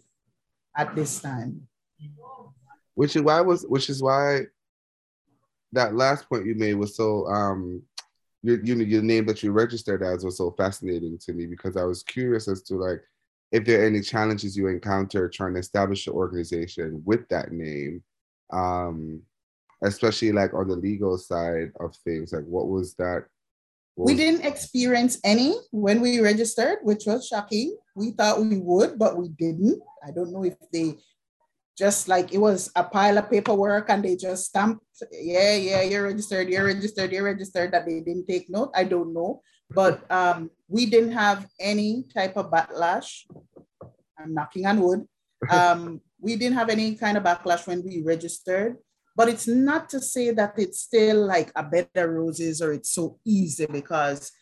[0.77, 1.67] at this time.
[2.99, 4.41] Which is why was which is why
[5.71, 7.81] that last point you made was so um
[8.43, 11.77] your you know your name that you registered as was so fascinating to me because
[11.77, 13.01] I was curious as to like
[13.53, 18.03] if there are any challenges you encounter trying to establish an organization with that name
[18.53, 19.23] um
[19.85, 23.27] especially like on the legal side of things like what was that
[23.97, 27.77] we didn't experience any when we registered, which was shocking.
[27.97, 29.83] We thought we would, but we didn't.
[30.07, 30.95] I don't know if they
[31.79, 36.11] just like it was a pile of paperwork and they just stamped, yeah, yeah, you're
[36.11, 38.73] registered, you're registered, you're registered, that they didn't take note.
[38.75, 39.43] I don't know.
[39.71, 43.31] But um, we didn't have any type of backlash.
[44.19, 45.07] I'm knocking on wood.
[45.53, 48.77] Um, we didn't have any kind of backlash when we registered.
[49.15, 52.91] But it's not to say that it's still like a bed of roses or it's
[52.91, 54.33] so easy because,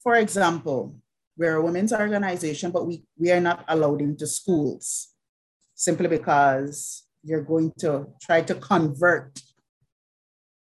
[0.00, 0.94] for example,
[1.36, 5.13] we're a women's organization, but we, we are not allowed into schools
[5.84, 9.40] simply because you're going to try to convert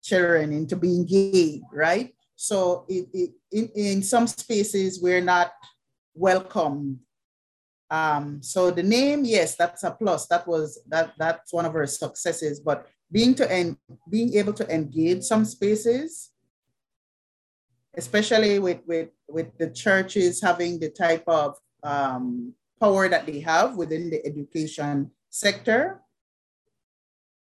[0.03, 2.14] children into being gay, right?
[2.37, 5.53] So it, it, in, in some spaces, we're not
[6.14, 7.01] welcome.
[7.91, 10.27] Um, so the name, yes, that's a plus.
[10.27, 12.59] That was that that's one of our successes.
[12.59, 13.77] But being to en-
[14.11, 16.31] being able to engage some spaces,
[17.97, 23.76] especially with with with the churches having the type of um, power that they have
[23.76, 26.03] within the education sector.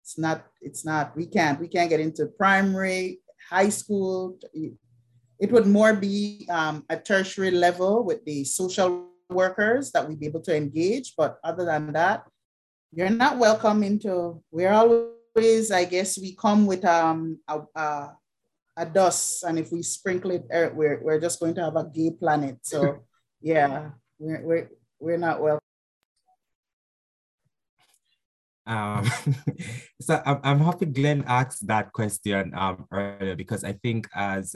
[0.06, 0.46] It's not.
[0.62, 1.18] It's not.
[1.18, 1.60] We can't.
[1.60, 3.20] We can't get into primary,
[3.50, 4.38] high school.
[4.54, 10.28] it would more be um, a tertiary level with the social workers that we'd be
[10.28, 11.16] able to engage.
[11.18, 12.30] But other than that,
[12.94, 18.14] you're not welcome into, we're always, I guess, we come with um, a, a,
[18.78, 19.44] a dust.
[19.44, 22.60] And if we sprinkle it, we're, we're just going to have a gay planet.
[22.62, 23.02] So
[23.42, 24.70] yeah, we're, we're,
[25.04, 25.60] we're not welcome.
[28.66, 29.12] Um,
[30.02, 34.56] so I'm, I'm happy Glenn asked that question um, earlier because I think as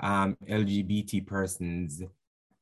[0.00, 2.02] um, LGBT persons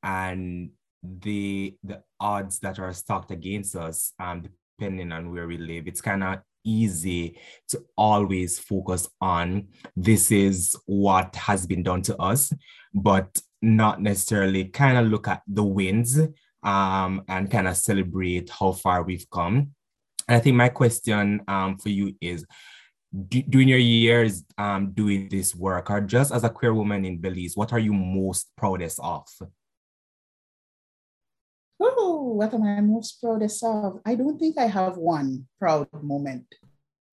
[0.02, 0.70] and
[1.02, 4.48] the the odds that are stacked against us, um,
[4.78, 7.38] depending on where we live, it's kind of easy
[7.68, 12.50] to always focus on this is what has been done to us,
[12.94, 16.18] but not necessarily kind of look at the wins
[16.65, 19.73] um, and kind of celebrate how far we've come.
[20.27, 22.45] And I think my question um, for you is
[23.29, 27.57] during your years um, doing this work, or just as a queer woman in Belize,
[27.57, 29.29] what are you most proudest of?
[31.79, 34.01] Oh, what am I most proudest of?
[34.05, 36.47] I don't think I have one proud moment.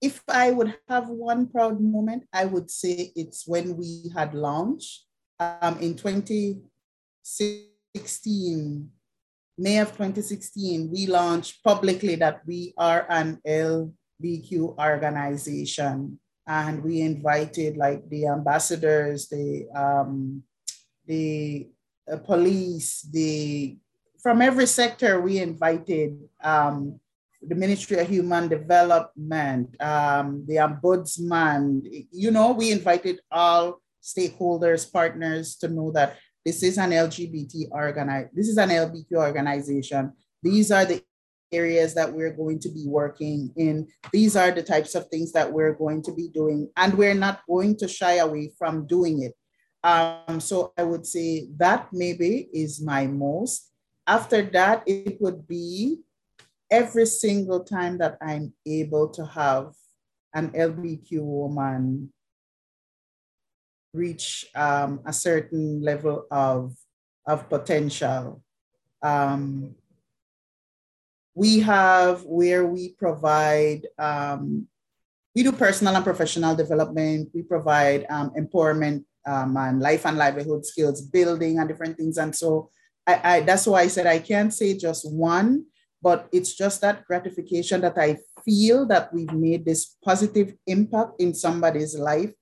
[0.01, 5.05] If I would have one proud moment, I would say it's when we had launched
[5.39, 8.91] um, in 2016
[9.57, 16.19] May of 2016, we launched publicly that we are an LBQ organization.
[16.47, 20.43] And we invited like the ambassadors, the, um,
[21.05, 21.69] the
[22.11, 23.77] uh, police, the
[24.21, 26.99] from every sector, we invited um,
[27.41, 32.05] the Ministry of Human Development, um, the Ombudsman.
[32.11, 38.27] You know, we invited all stakeholders, partners to know that this is an LGBT organize.
[38.33, 40.13] This is an LBQ organization.
[40.41, 41.03] These are the
[41.51, 43.87] areas that we're going to be working in.
[44.11, 47.41] These are the types of things that we're going to be doing, and we're not
[47.47, 49.33] going to shy away from doing it.
[49.83, 53.71] Um, so I would say that maybe is my most.
[54.07, 55.99] After that, it would be
[56.69, 59.73] every single time that I'm able to have
[60.33, 62.11] an LBQ woman
[63.93, 66.75] reach um, a certain level of,
[67.25, 68.41] of potential.
[69.01, 69.75] Um,
[71.33, 74.67] we have where we provide, um,
[75.35, 77.29] we do personal and professional development.
[77.33, 82.17] We provide um, empowerment um, and life and livelihood skills building and different things.
[82.17, 82.69] And so
[83.07, 85.65] I, I, that's why I said I can't say just one,
[86.01, 91.33] but it's just that gratification that I feel that we've made this positive impact in
[91.33, 92.33] somebody's life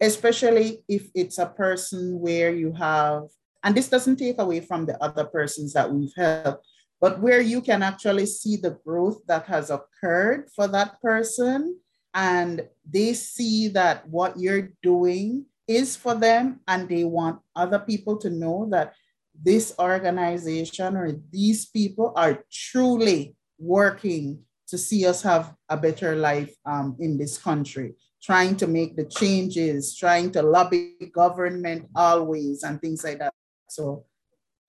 [0.00, 3.24] especially if it's a person where you have,
[3.64, 6.66] and this doesn't take away from the other persons that we've helped,
[7.00, 11.78] but where you can actually see the growth that has occurred for that person
[12.14, 18.16] and they see that what you're doing is for them and they want other people
[18.16, 18.94] to know that
[19.42, 24.38] this organization or these people are truly working
[24.68, 27.94] to see us have a better life um, in this country
[28.26, 33.32] trying to make the changes, trying to lobby government always and things like that.
[33.70, 34.04] So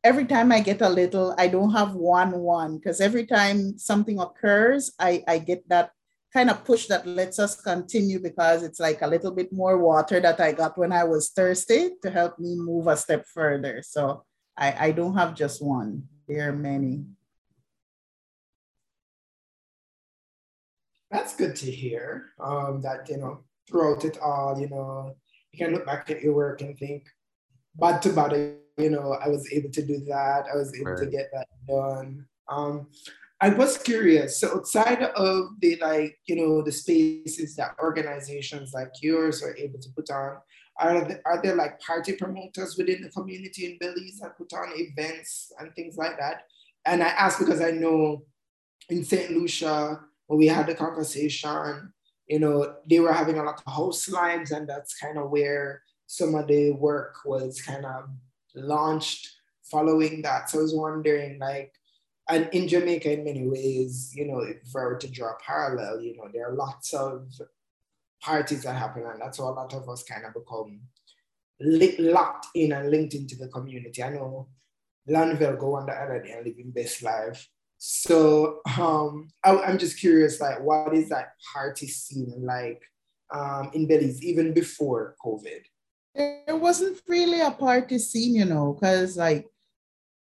[0.03, 4.19] every time I get a little, I don't have one one because every time something
[4.19, 5.89] occurs, I, I get that
[6.31, 10.19] kind of push that lets us continue because it's like a little bit more water
[10.19, 13.81] that I got when I was thirsty to help me move a step further.
[13.81, 14.23] So
[14.55, 17.05] I, I don't have just one, there are many.
[21.09, 22.33] That's good to hear.
[22.37, 25.15] Um, that you know, throughout it all, you know,
[25.51, 27.05] you can look back at your work and think,
[27.75, 28.33] bad to bad,
[28.77, 30.45] you know, I was able to do that.
[30.51, 30.99] I was able right.
[30.99, 32.25] to get that done.
[32.47, 32.87] Um,
[33.39, 34.39] I was curious.
[34.39, 39.79] So outside of the like, you know, the spaces that organizations like yours are able
[39.79, 40.37] to put on,
[40.79, 44.71] are there, are there like party promoters within the community in Belize that put on
[44.75, 46.43] events and things like that?
[46.85, 48.23] And I ask because I know
[48.89, 49.31] in St.
[49.31, 51.93] Lucia, when we had the conversation,
[52.27, 55.81] you know, they were having a lot of house lives, and that's kind of where
[56.07, 58.09] some of the work was kind of
[58.55, 59.29] launched
[59.63, 60.49] following that.
[60.49, 61.73] So I was wondering, like,
[62.29, 66.01] and in Jamaica, in many ways, you know, if I were to draw a parallel,
[66.01, 67.31] you know, there are lots of
[68.21, 70.81] parties that happen, and that's how a lot of us kind of become
[71.59, 74.03] li- locked in and linked into the community.
[74.03, 74.49] I know
[75.09, 77.47] Lanville go on the other day and living best life.
[77.77, 82.81] So um, I, am just curious, like, what is that party scene like
[83.33, 85.61] um, in Belize, even before COVID?
[86.15, 89.45] There wasn't really a party scene, you know, because like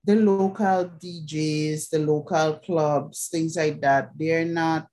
[0.04, 4.86] the local DJs, the local clubs, things like that, they're not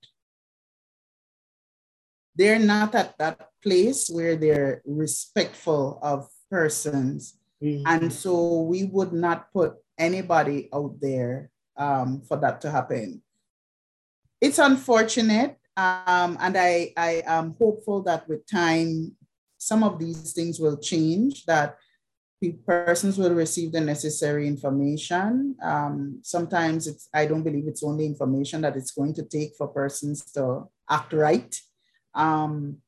[2.34, 7.38] they're not at that place where they're respectful of persons.
[7.62, 7.86] Mm-hmm.
[7.86, 13.22] And so we would not put anybody out there um, for that to happen.
[14.40, 15.58] It's unfortunate.
[15.76, 19.16] Um, and I, I am hopeful that with time,
[19.58, 21.76] some of these things will change, that
[22.66, 25.56] persons will receive the necessary information.
[25.62, 29.68] Um, sometimes it's, I don't believe it's only information that it's going to take for
[29.68, 31.54] persons to act right.
[32.14, 32.78] Um,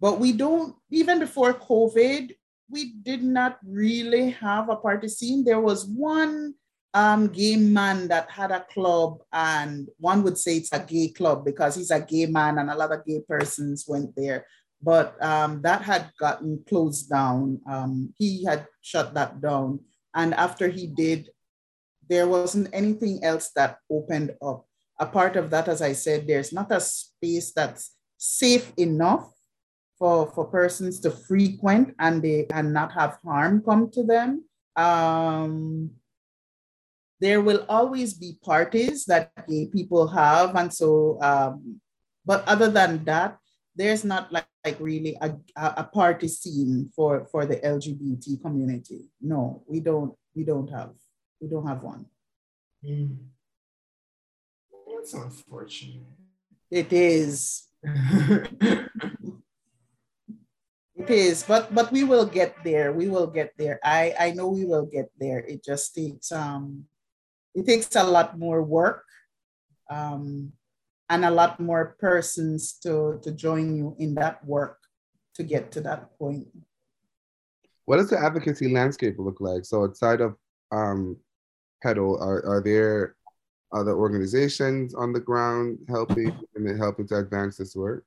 [0.00, 2.32] but we don't, even before COVID,
[2.70, 5.44] we did not really have a party scene.
[5.44, 6.54] There was one
[6.94, 11.44] um, gay man that had a club, and one would say it's a gay club
[11.44, 14.46] because he's a gay man, and a lot of gay persons went there.
[14.80, 17.60] But um, that had gotten closed down.
[17.68, 19.80] Um, he had shut that down.
[20.14, 21.30] And after he did,
[22.08, 24.66] there wasn't anything else that opened up.
[25.00, 29.32] A part of that, as I said, there's not a space that's safe enough
[29.98, 34.44] for, for persons to frequent and they and not have harm come to them.
[34.76, 35.90] Um,
[37.20, 40.54] there will always be parties that gay people have.
[40.56, 41.80] And so, um,
[42.24, 43.38] but other than that,
[43.76, 49.10] there's not like, like really a, a party scene for, for the LGBT community.
[49.20, 50.90] No, we don't, we don't have,
[51.40, 52.06] we don't have one.
[52.84, 53.16] Mm.
[54.88, 56.06] That's unfortunate.
[56.70, 57.68] It is.
[60.94, 62.94] It is, but but we will get there.
[62.94, 63.82] We will get there.
[63.82, 65.42] I I know we will get there.
[65.42, 66.86] It just takes um,
[67.54, 69.04] it takes a lot more work,
[69.90, 70.52] um,
[71.08, 74.78] and a lot more persons to to join you in that work
[75.34, 76.48] to get to that point.
[77.84, 79.64] What does the advocacy landscape look like?
[79.64, 80.36] So outside of
[80.72, 81.16] um,
[81.82, 83.16] Petal, are are there
[83.72, 88.04] other organizations on the ground helping and helping to advance this work?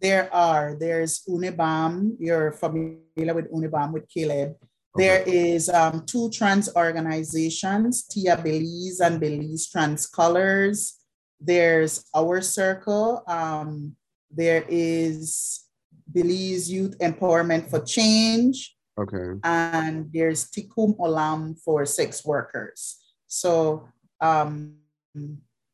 [0.00, 0.76] There are.
[0.78, 2.16] There's Unibam.
[2.18, 4.56] You're familiar with Unibam with Caleb.
[4.96, 10.98] There is um, two trans organizations, Tia Belize and Belize Trans Colors.
[11.40, 13.22] There's Our Circle.
[13.28, 13.96] Um,
[14.30, 15.64] there is
[16.10, 18.74] Belize Youth Empowerment for Change.
[18.98, 19.38] Okay.
[19.44, 22.96] And there's Tikkun Olam for sex workers.
[23.26, 23.88] So
[24.20, 24.76] um,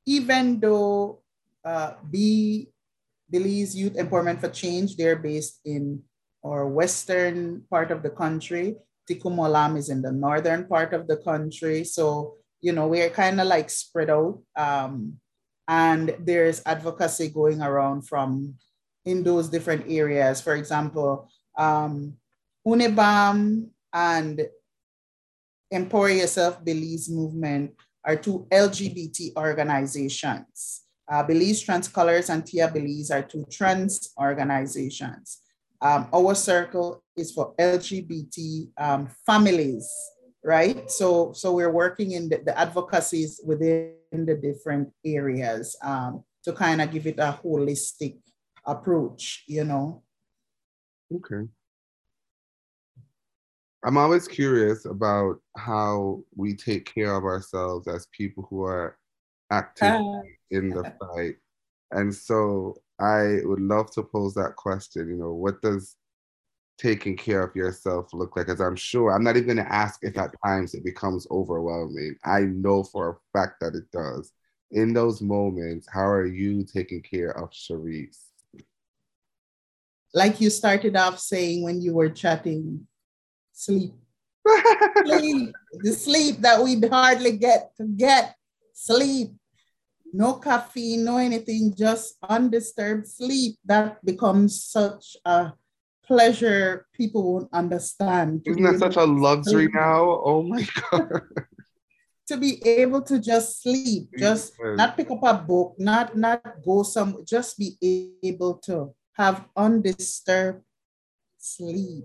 [0.06, 1.22] even though
[1.64, 2.68] uh, B
[3.30, 6.02] Belize Youth Empowerment for Change, they're based in
[6.44, 8.76] our western part of the country.
[9.08, 11.84] Tikkun Olam is in the northern part of the country.
[11.84, 14.40] So, you know, we're kind of like spread out.
[14.56, 15.18] Um,
[15.68, 18.54] and there's advocacy going around from
[19.04, 20.40] in those different areas.
[20.40, 22.14] For example, um,
[22.66, 24.48] Unibam and
[25.70, 27.72] Empower Yourself Belize Movement
[28.04, 30.82] are two LGBT organizations.
[31.10, 35.38] Uh, Belize Trans Colors and Tia Belize are two trans organizations.
[35.80, 39.88] Um, our circle is for LGBT um, families,
[40.44, 40.90] right?
[40.90, 46.80] So, so we're working in the, the advocacies within the different areas um, to kind
[46.80, 48.18] of give it a holistic
[48.64, 50.02] approach, you know?
[51.14, 51.48] Okay.
[53.84, 58.96] I'm always curious about how we take care of ourselves as people who are
[59.50, 60.20] active uh,
[60.52, 61.36] in the fight.
[61.90, 65.96] And so I would love to pose that question, you know, what does
[66.78, 68.48] taking care of yourself look like?
[68.48, 72.16] As I'm sure, I'm not even gonna ask if at times it becomes overwhelming.
[72.24, 74.32] I know for a fact that it does.
[74.70, 78.18] In those moments, how are you taking care of Cherise?
[80.14, 82.86] Like you started off saying when you were chatting,
[83.52, 83.92] sleep.
[85.06, 85.54] sleep.
[85.72, 88.34] The sleep that we hardly get to get.
[88.74, 89.32] Sleep
[90.12, 93.56] no caffeine, no anything, just undisturbed sleep.
[93.64, 95.54] That becomes such a
[96.12, 98.44] pleasure people won't understand.
[98.44, 99.74] Isn't that such a luxury sleep.
[99.74, 100.20] now?
[100.20, 101.08] Oh my God.
[102.28, 106.82] to be able to just sleep, just not pick up a book, not not go
[106.84, 107.80] some, just be
[108.22, 110.60] able to have undisturbed
[111.40, 112.04] sleep.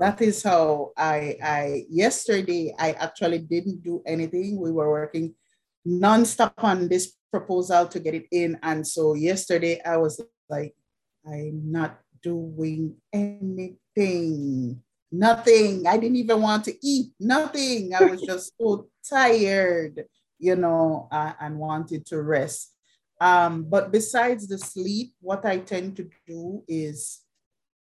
[0.00, 4.56] That is how I I yesterday I actually didn't do anything.
[4.56, 5.36] We were working
[5.84, 8.58] nonstop on this proposal to get it in.
[8.62, 10.16] And so yesterday I was
[10.48, 10.72] like,
[11.26, 14.80] I'm not doing anything,
[15.12, 15.86] nothing.
[15.86, 17.94] I didn't even want to eat, nothing.
[17.94, 20.04] I was just so tired,
[20.38, 22.72] you know, uh, and wanted to rest.
[23.20, 27.20] Um, but besides the sleep, what I tend to do is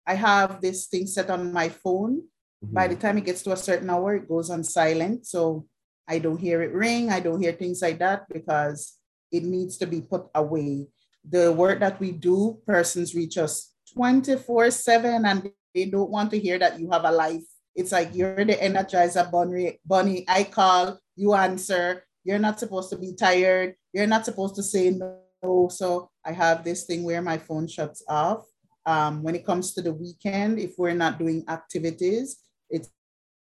[0.06, 2.22] I have this thing set on my phone.
[2.62, 2.74] Mm-hmm.
[2.74, 5.26] By the time it gets to a certain hour, it goes on silent.
[5.26, 5.66] So
[6.06, 7.10] I don't hear it ring.
[7.10, 8.94] I don't hear things like that because
[9.32, 10.86] it needs to be put away.
[11.28, 16.38] The work that we do, persons reach us 24 7 and they don't want to
[16.38, 17.44] hear that you have a life
[17.74, 20.24] It's like you're the energizer bunny, bunny.
[20.28, 22.04] I call, you answer.
[22.24, 23.76] You're not supposed to be tired.
[23.92, 25.68] You're not supposed to say no.
[25.68, 28.48] So I have this thing where my phone shuts off.
[28.86, 32.40] Um, when it comes to the weekend, if we're not doing activities,
[32.70, 32.88] it's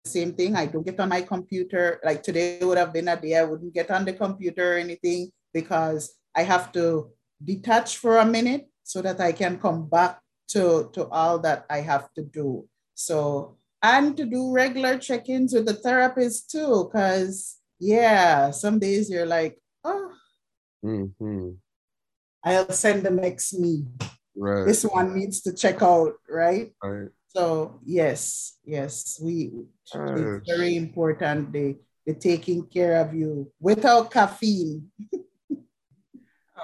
[0.04, 0.54] the same thing.
[0.54, 1.98] I don't get on my computer.
[2.04, 5.32] Like today would have been a day I wouldn't get on the computer or anything
[5.54, 7.08] because I have to
[7.42, 11.80] detach for a minute so that I can come back to, to all that I
[11.80, 12.68] have to do.
[12.94, 19.26] So and to do regular check-ins with the therapist too because yeah some days you're
[19.26, 20.10] like oh.
[20.84, 21.50] Mm-hmm.
[22.44, 23.84] i'll send the next me.
[24.38, 24.66] Right.
[24.66, 26.72] This one needs to check out right?
[26.82, 27.08] Right.
[27.28, 29.52] So yes yes we
[29.84, 31.76] it's very important the
[32.06, 34.90] the taking care of you without caffeine.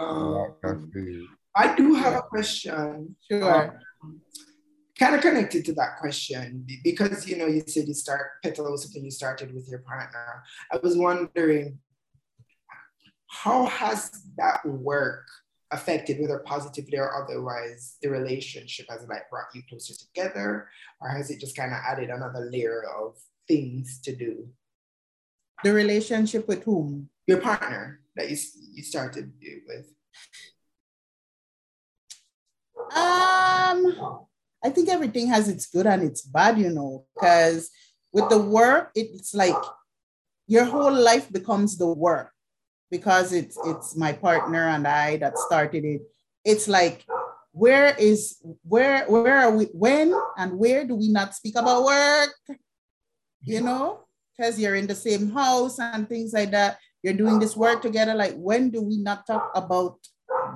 [0.01, 1.29] Um, caffeine.
[1.57, 3.17] I do have a question.
[3.31, 3.81] Sure.
[4.03, 4.21] Um,
[4.99, 9.11] kind of connected to that question because you know you said you start when you
[9.11, 10.43] started with your partner.
[10.71, 11.79] I was wondering
[13.29, 15.27] how has that work
[15.73, 18.87] affected whether positively or otherwise the relationship?
[18.91, 20.69] Has it like brought you closer together
[21.01, 23.17] or has it just kind of added another layer of
[23.49, 24.47] things to do?
[25.65, 27.09] The relationship with whom?
[27.27, 28.37] Your partner that you,
[28.75, 29.33] you started
[29.67, 29.87] with
[32.95, 34.27] um
[34.65, 37.71] I think everything has its good and its bad, you know, because
[38.13, 39.57] with the work, it's like
[40.47, 42.31] your whole life becomes the work
[42.91, 46.03] because it's it's my partner and I that started it.
[46.45, 47.05] It's like
[47.53, 52.31] where is where where are we when and where do we not speak about work?
[53.41, 54.05] You know,
[54.37, 56.79] because you're in the same house and things like that.
[57.03, 58.15] You're doing this work together.
[58.15, 59.99] Like when do we not talk about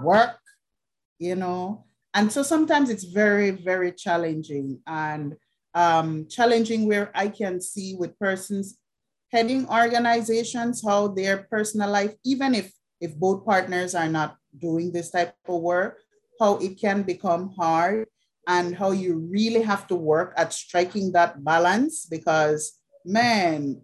[0.03, 0.39] work?
[1.19, 1.86] You know,
[2.17, 4.81] and so sometimes it's very, very challenging.
[4.87, 5.37] And
[5.75, 8.79] um, challenging where I can see with persons
[9.31, 15.11] heading organizations how their personal life, even if if both partners are not doing this
[15.11, 16.01] type of work,
[16.41, 18.09] how it can become hard
[18.49, 23.77] and how you really have to work at striking that balance because man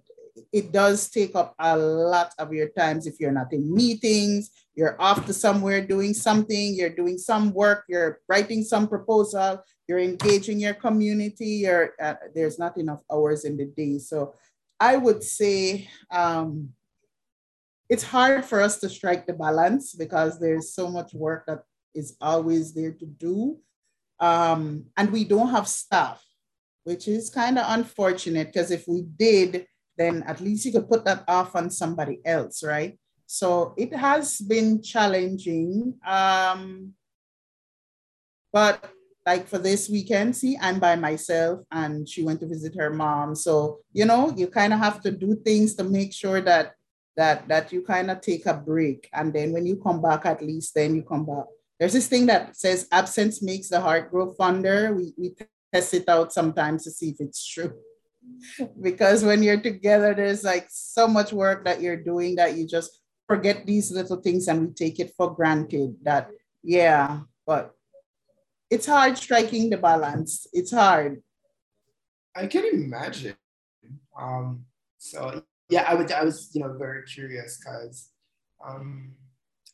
[0.52, 5.00] it does take up a lot of your times if you're not in meetings, you're
[5.00, 10.58] off to somewhere doing something, you're doing some work, you're writing some proposal, you're engaging
[10.58, 13.98] your community, you're, uh, there's not enough hours in the day.
[13.98, 14.34] So
[14.80, 16.70] I would say um,
[17.88, 21.62] it's hard for us to strike the balance because there's so much work that
[21.94, 23.58] is always there to do.
[24.18, 26.24] Um, and we don't have staff,
[26.84, 29.66] which is kind of unfortunate because if we did,
[29.96, 32.98] then at least you could put that off on somebody else, right?
[33.26, 35.94] So it has been challenging.
[36.06, 36.92] Um,
[38.52, 38.90] but
[39.24, 43.34] like for this weekend, see, I'm by myself and she went to visit her mom.
[43.34, 46.74] So, you know, you kind of have to do things to make sure that
[47.16, 49.08] that that you kind of take a break.
[49.12, 51.44] And then when you come back, at least then you come back.
[51.78, 54.94] There's this thing that says absence makes the heart grow fonder.
[54.94, 55.34] We, we
[55.72, 57.72] test it out sometimes to see if it's true
[58.80, 63.00] because when you're together, there's like so much work that you're doing that you just
[63.26, 66.28] forget these little things and we take it for granted that,
[66.62, 67.74] yeah, but
[68.70, 70.46] it's hard striking the balance.
[70.52, 71.22] It's hard.
[72.34, 73.36] I can imagine.
[74.18, 74.64] Um,
[74.98, 78.10] so yeah, I would I was, you know, very curious because
[78.64, 79.12] um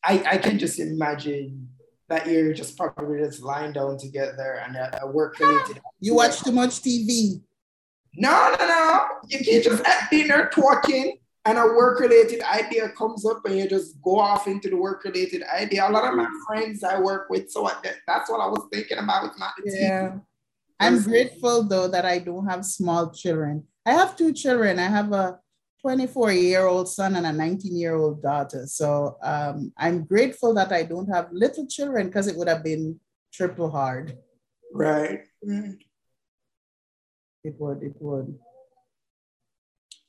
[0.05, 1.69] I, I can just imagine
[2.09, 5.81] that you're just probably just lying down together and a, a work related.
[6.01, 7.43] You watch too much TV.
[8.19, 9.07] No, no, no.
[9.29, 13.69] You can just at dinner talking and a work related idea comes up and you
[13.69, 15.89] just go off into the work related idea.
[15.89, 17.71] A lot of my friends I work with, so
[18.07, 19.27] that's what I was thinking about.
[19.27, 20.17] It's not the yeah.
[20.81, 23.65] I'm grateful though that I don't have small children.
[23.87, 24.79] I have two children.
[24.79, 25.39] I have a
[25.81, 28.67] 24 year old son and a 19 year old daughter.
[28.67, 32.99] So um, I'm grateful that I don't have little children because it would have been
[33.33, 34.19] triple hard.
[34.73, 35.21] Right.
[35.43, 35.77] right.
[37.49, 38.39] It would, it would.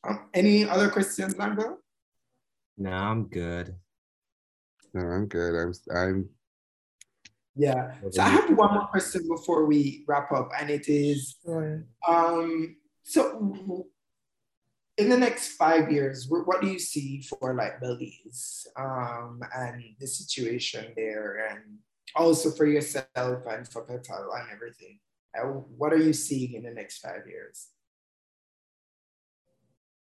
[0.03, 1.77] Um, any other questions, Lando?
[2.77, 3.75] No, I'm good.
[4.93, 5.55] No, I'm good.
[5.55, 6.29] I'm I'm
[7.55, 7.95] yeah.
[8.11, 11.37] So I have one more question before we wrap up, and it is
[12.05, 13.87] um so
[14.97, 20.07] in the next five years, what do you see for like Belize um, and the
[20.07, 21.77] situation there, and
[22.15, 23.07] also for yourself
[23.49, 24.99] and for Petal and everything?
[25.77, 27.67] What are you seeing in the next five years?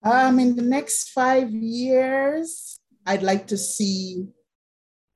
[0.03, 4.27] Um, in the next five years, I'd like to see,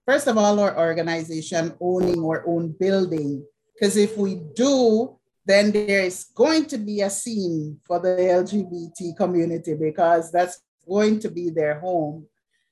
[0.05, 3.45] first of all, our organization owning our own building.
[3.73, 9.73] Because if we do, then there's going to be a scene for the LGBT community
[9.75, 12.25] because that's going to be their home.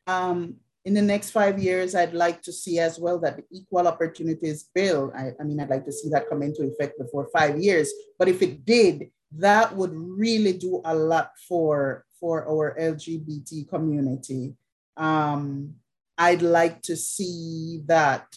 [0.08, 0.56] Um,
[0.86, 4.70] in the next five years, I'd like to see as well that the Equal Opportunities
[4.74, 7.92] Bill, I, I mean, I'd like to see that come into effect before five years.
[8.20, 14.54] But if it did, that would really do a lot for, for our LGBT community.
[14.96, 15.74] Um,
[16.20, 18.28] I'd like to see that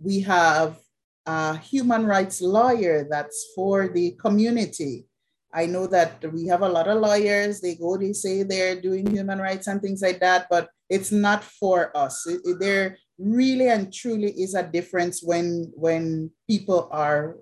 [0.00, 0.78] we have
[1.24, 5.06] a human rights lawyer that's for the community.
[5.54, 9.06] I know that we have a lot of lawyers, they go, they say they're doing
[9.06, 12.26] human rights and things like that, but it's not for us.
[12.26, 17.36] It, there really and truly is a difference when, when people are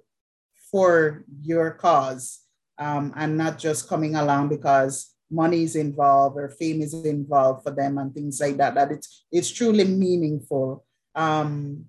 [0.70, 2.42] for your cause
[2.78, 7.72] um, and not just coming along because money is involved or fame is involved for
[7.72, 10.84] them and things like that, that it's, it's truly meaningful.
[11.16, 11.86] Um,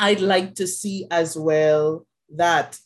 [0.00, 2.76] I'd like to see as well that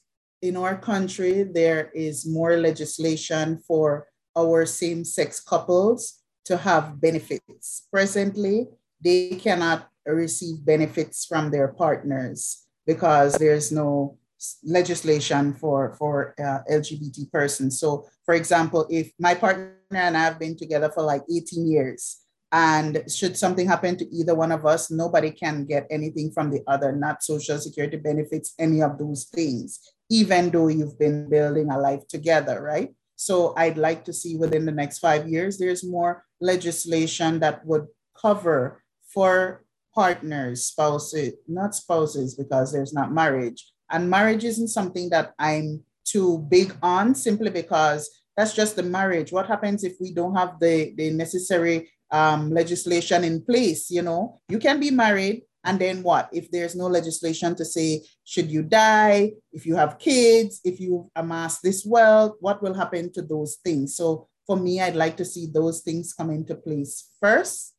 [0.43, 7.87] in our country, there is more legislation for our same sex couples to have benefits.
[7.93, 8.69] Presently,
[9.01, 14.19] they cannot receive benefits from their partners because there's no
[14.65, 17.81] legislation for, for uh, LGBT persons.
[17.81, 22.23] So, for example, if my partner and I have been together for like 18 years,
[22.53, 26.63] and should something happen to either one of us, nobody can get anything from the
[26.69, 31.79] other, not social security benefits, any of those things, even though you've been building a
[31.79, 32.95] life together, right?
[33.17, 37.87] So I'd like to see within the next five years, there's more legislation that would
[38.21, 39.65] cover for
[39.95, 43.73] partners, spouses, not spouses, because there's not marriage.
[43.91, 49.33] And marriage isn't something that I'm too big on simply because that's just the marriage.
[49.33, 53.91] What happens if we don't have the, the necessary um, legislation in place.
[53.91, 56.29] You know, you can be married, and then what?
[56.33, 61.11] If there's no legislation to say, should you die, if you have kids, if you
[61.17, 63.97] amass this wealth, what will happen to those things?
[63.97, 67.75] So for me, I'd like to see those things come into place first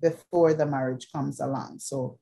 [0.00, 1.80] before the marriage comes along.
[1.80, 2.18] So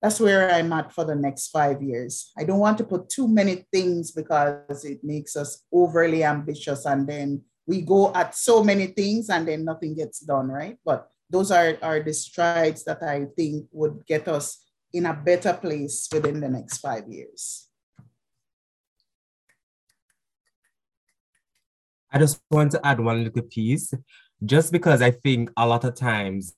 [0.00, 2.30] that's where I'm at for the next five years.
[2.38, 7.08] I don't want to put too many things because it makes us overly ambitious and
[7.08, 10.78] then we go at so many things and then nothing gets done, right?
[10.84, 15.52] But those are, are the strides that I think would get us in a better
[15.52, 17.68] place within the next five years.
[22.10, 23.92] I just want to add one little piece,
[24.42, 26.54] just because I think a lot of times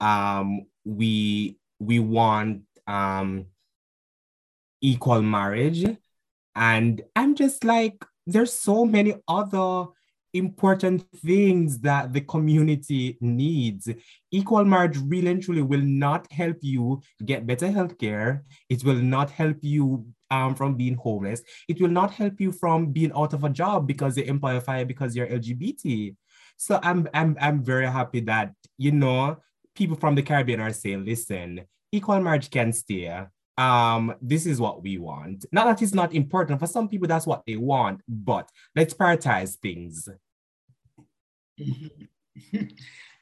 [0.00, 3.46] um, we we want um,
[4.80, 5.84] equal marriage,
[6.54, 9.88] and I'm just like, there's so many other
[10.34, 13.88] important things that the community needs.
[14.30, 18.44] Equal marriage really and truly will not help you get better health care.
[18.68, 21.42] It will not help you um, from being homeless.
[21.68, 24.88] It will not help you from being out of a job because the employer fired
[24.88, 26.16] because you're LGBT.
[26.56, 29.38] So I'm, I'm, I'm very happy that, you know,
[29.74, 33.24] people from the Caribbean are saying, listen, equal marriage can stay
[33.58, 35.44] um this is what we want.
[35.52, 36.60] Not that it's not important.
[36.60, 40.08] For some people that's what they want but let's prioritize things.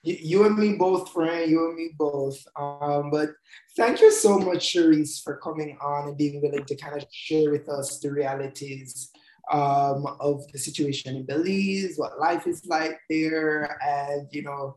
[0.02, 2.38] You and me both friend you and me both.
[2.56, 3.30] Um but
[3.76, 7.50] thank you so much Cherise for coming on and being willing to kind of share
[7.50, 9.10] with us the realities
[9.50, 14.76] um, of the situation in Belize, what life is like there, and you know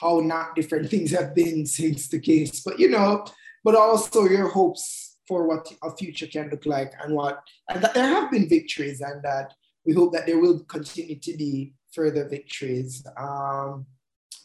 [0.00, 2.60] how not different things have been since the case.
[2.60, 3.26] But you know,
[3.64, 7.40] but also your hopes for what a future can look like and what
[7.70, 9.54] and that there have been victories and that
[9.86, 13.04] we hope that there will continue to be further victories.
[13.16, 13.86] Um,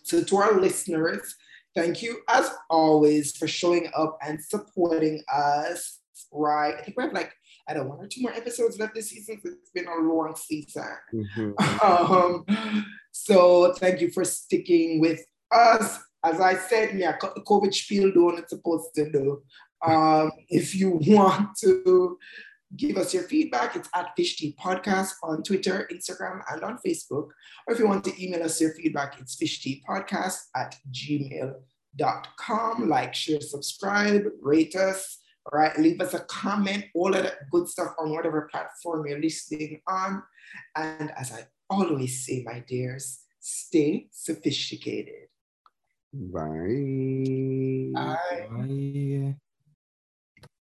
[0.03, 1.36] so to our listeners,
[1.76, 5.99] thank you as always for showing up and supporting us.
[6.32, 7.34] Right, I think we have like
[7.67, 9.39] I don't know one or two more episodes left this season.
[9.43, 10.84] So it's been a long season.
[11.13, 11.86] Mm-hmm.
[11.86, 18.11] um, so thank you for sticking with us as I said, me, a COVID spiel
[18.11, 19.41] doing it's supposed to do.
[19.86, 22.17] Um, if you want to
[22.76, 27.30] give us your feedback, it's at Fish Tea Podcast on Twitter, Instagram, and on Facebook.
[27.67, 29.38] Or if you want to email us your feedback, it's
[29.88, 32.89] Podcast at gmail.com.
[32.89, 35.20] Like, share, subscribe, rate us,
[35.51, 35.78] right?
[35.80, 40.22] Leave us a comment, all of that good stuff on whatever platform you're listening on.
[40.76, 45.28] And as I always say, my dears, stay sophisticated.
[46.14, 46.80] Bye.
[47.93, 48.49] Bye.
[48.49, 49.39] Bye.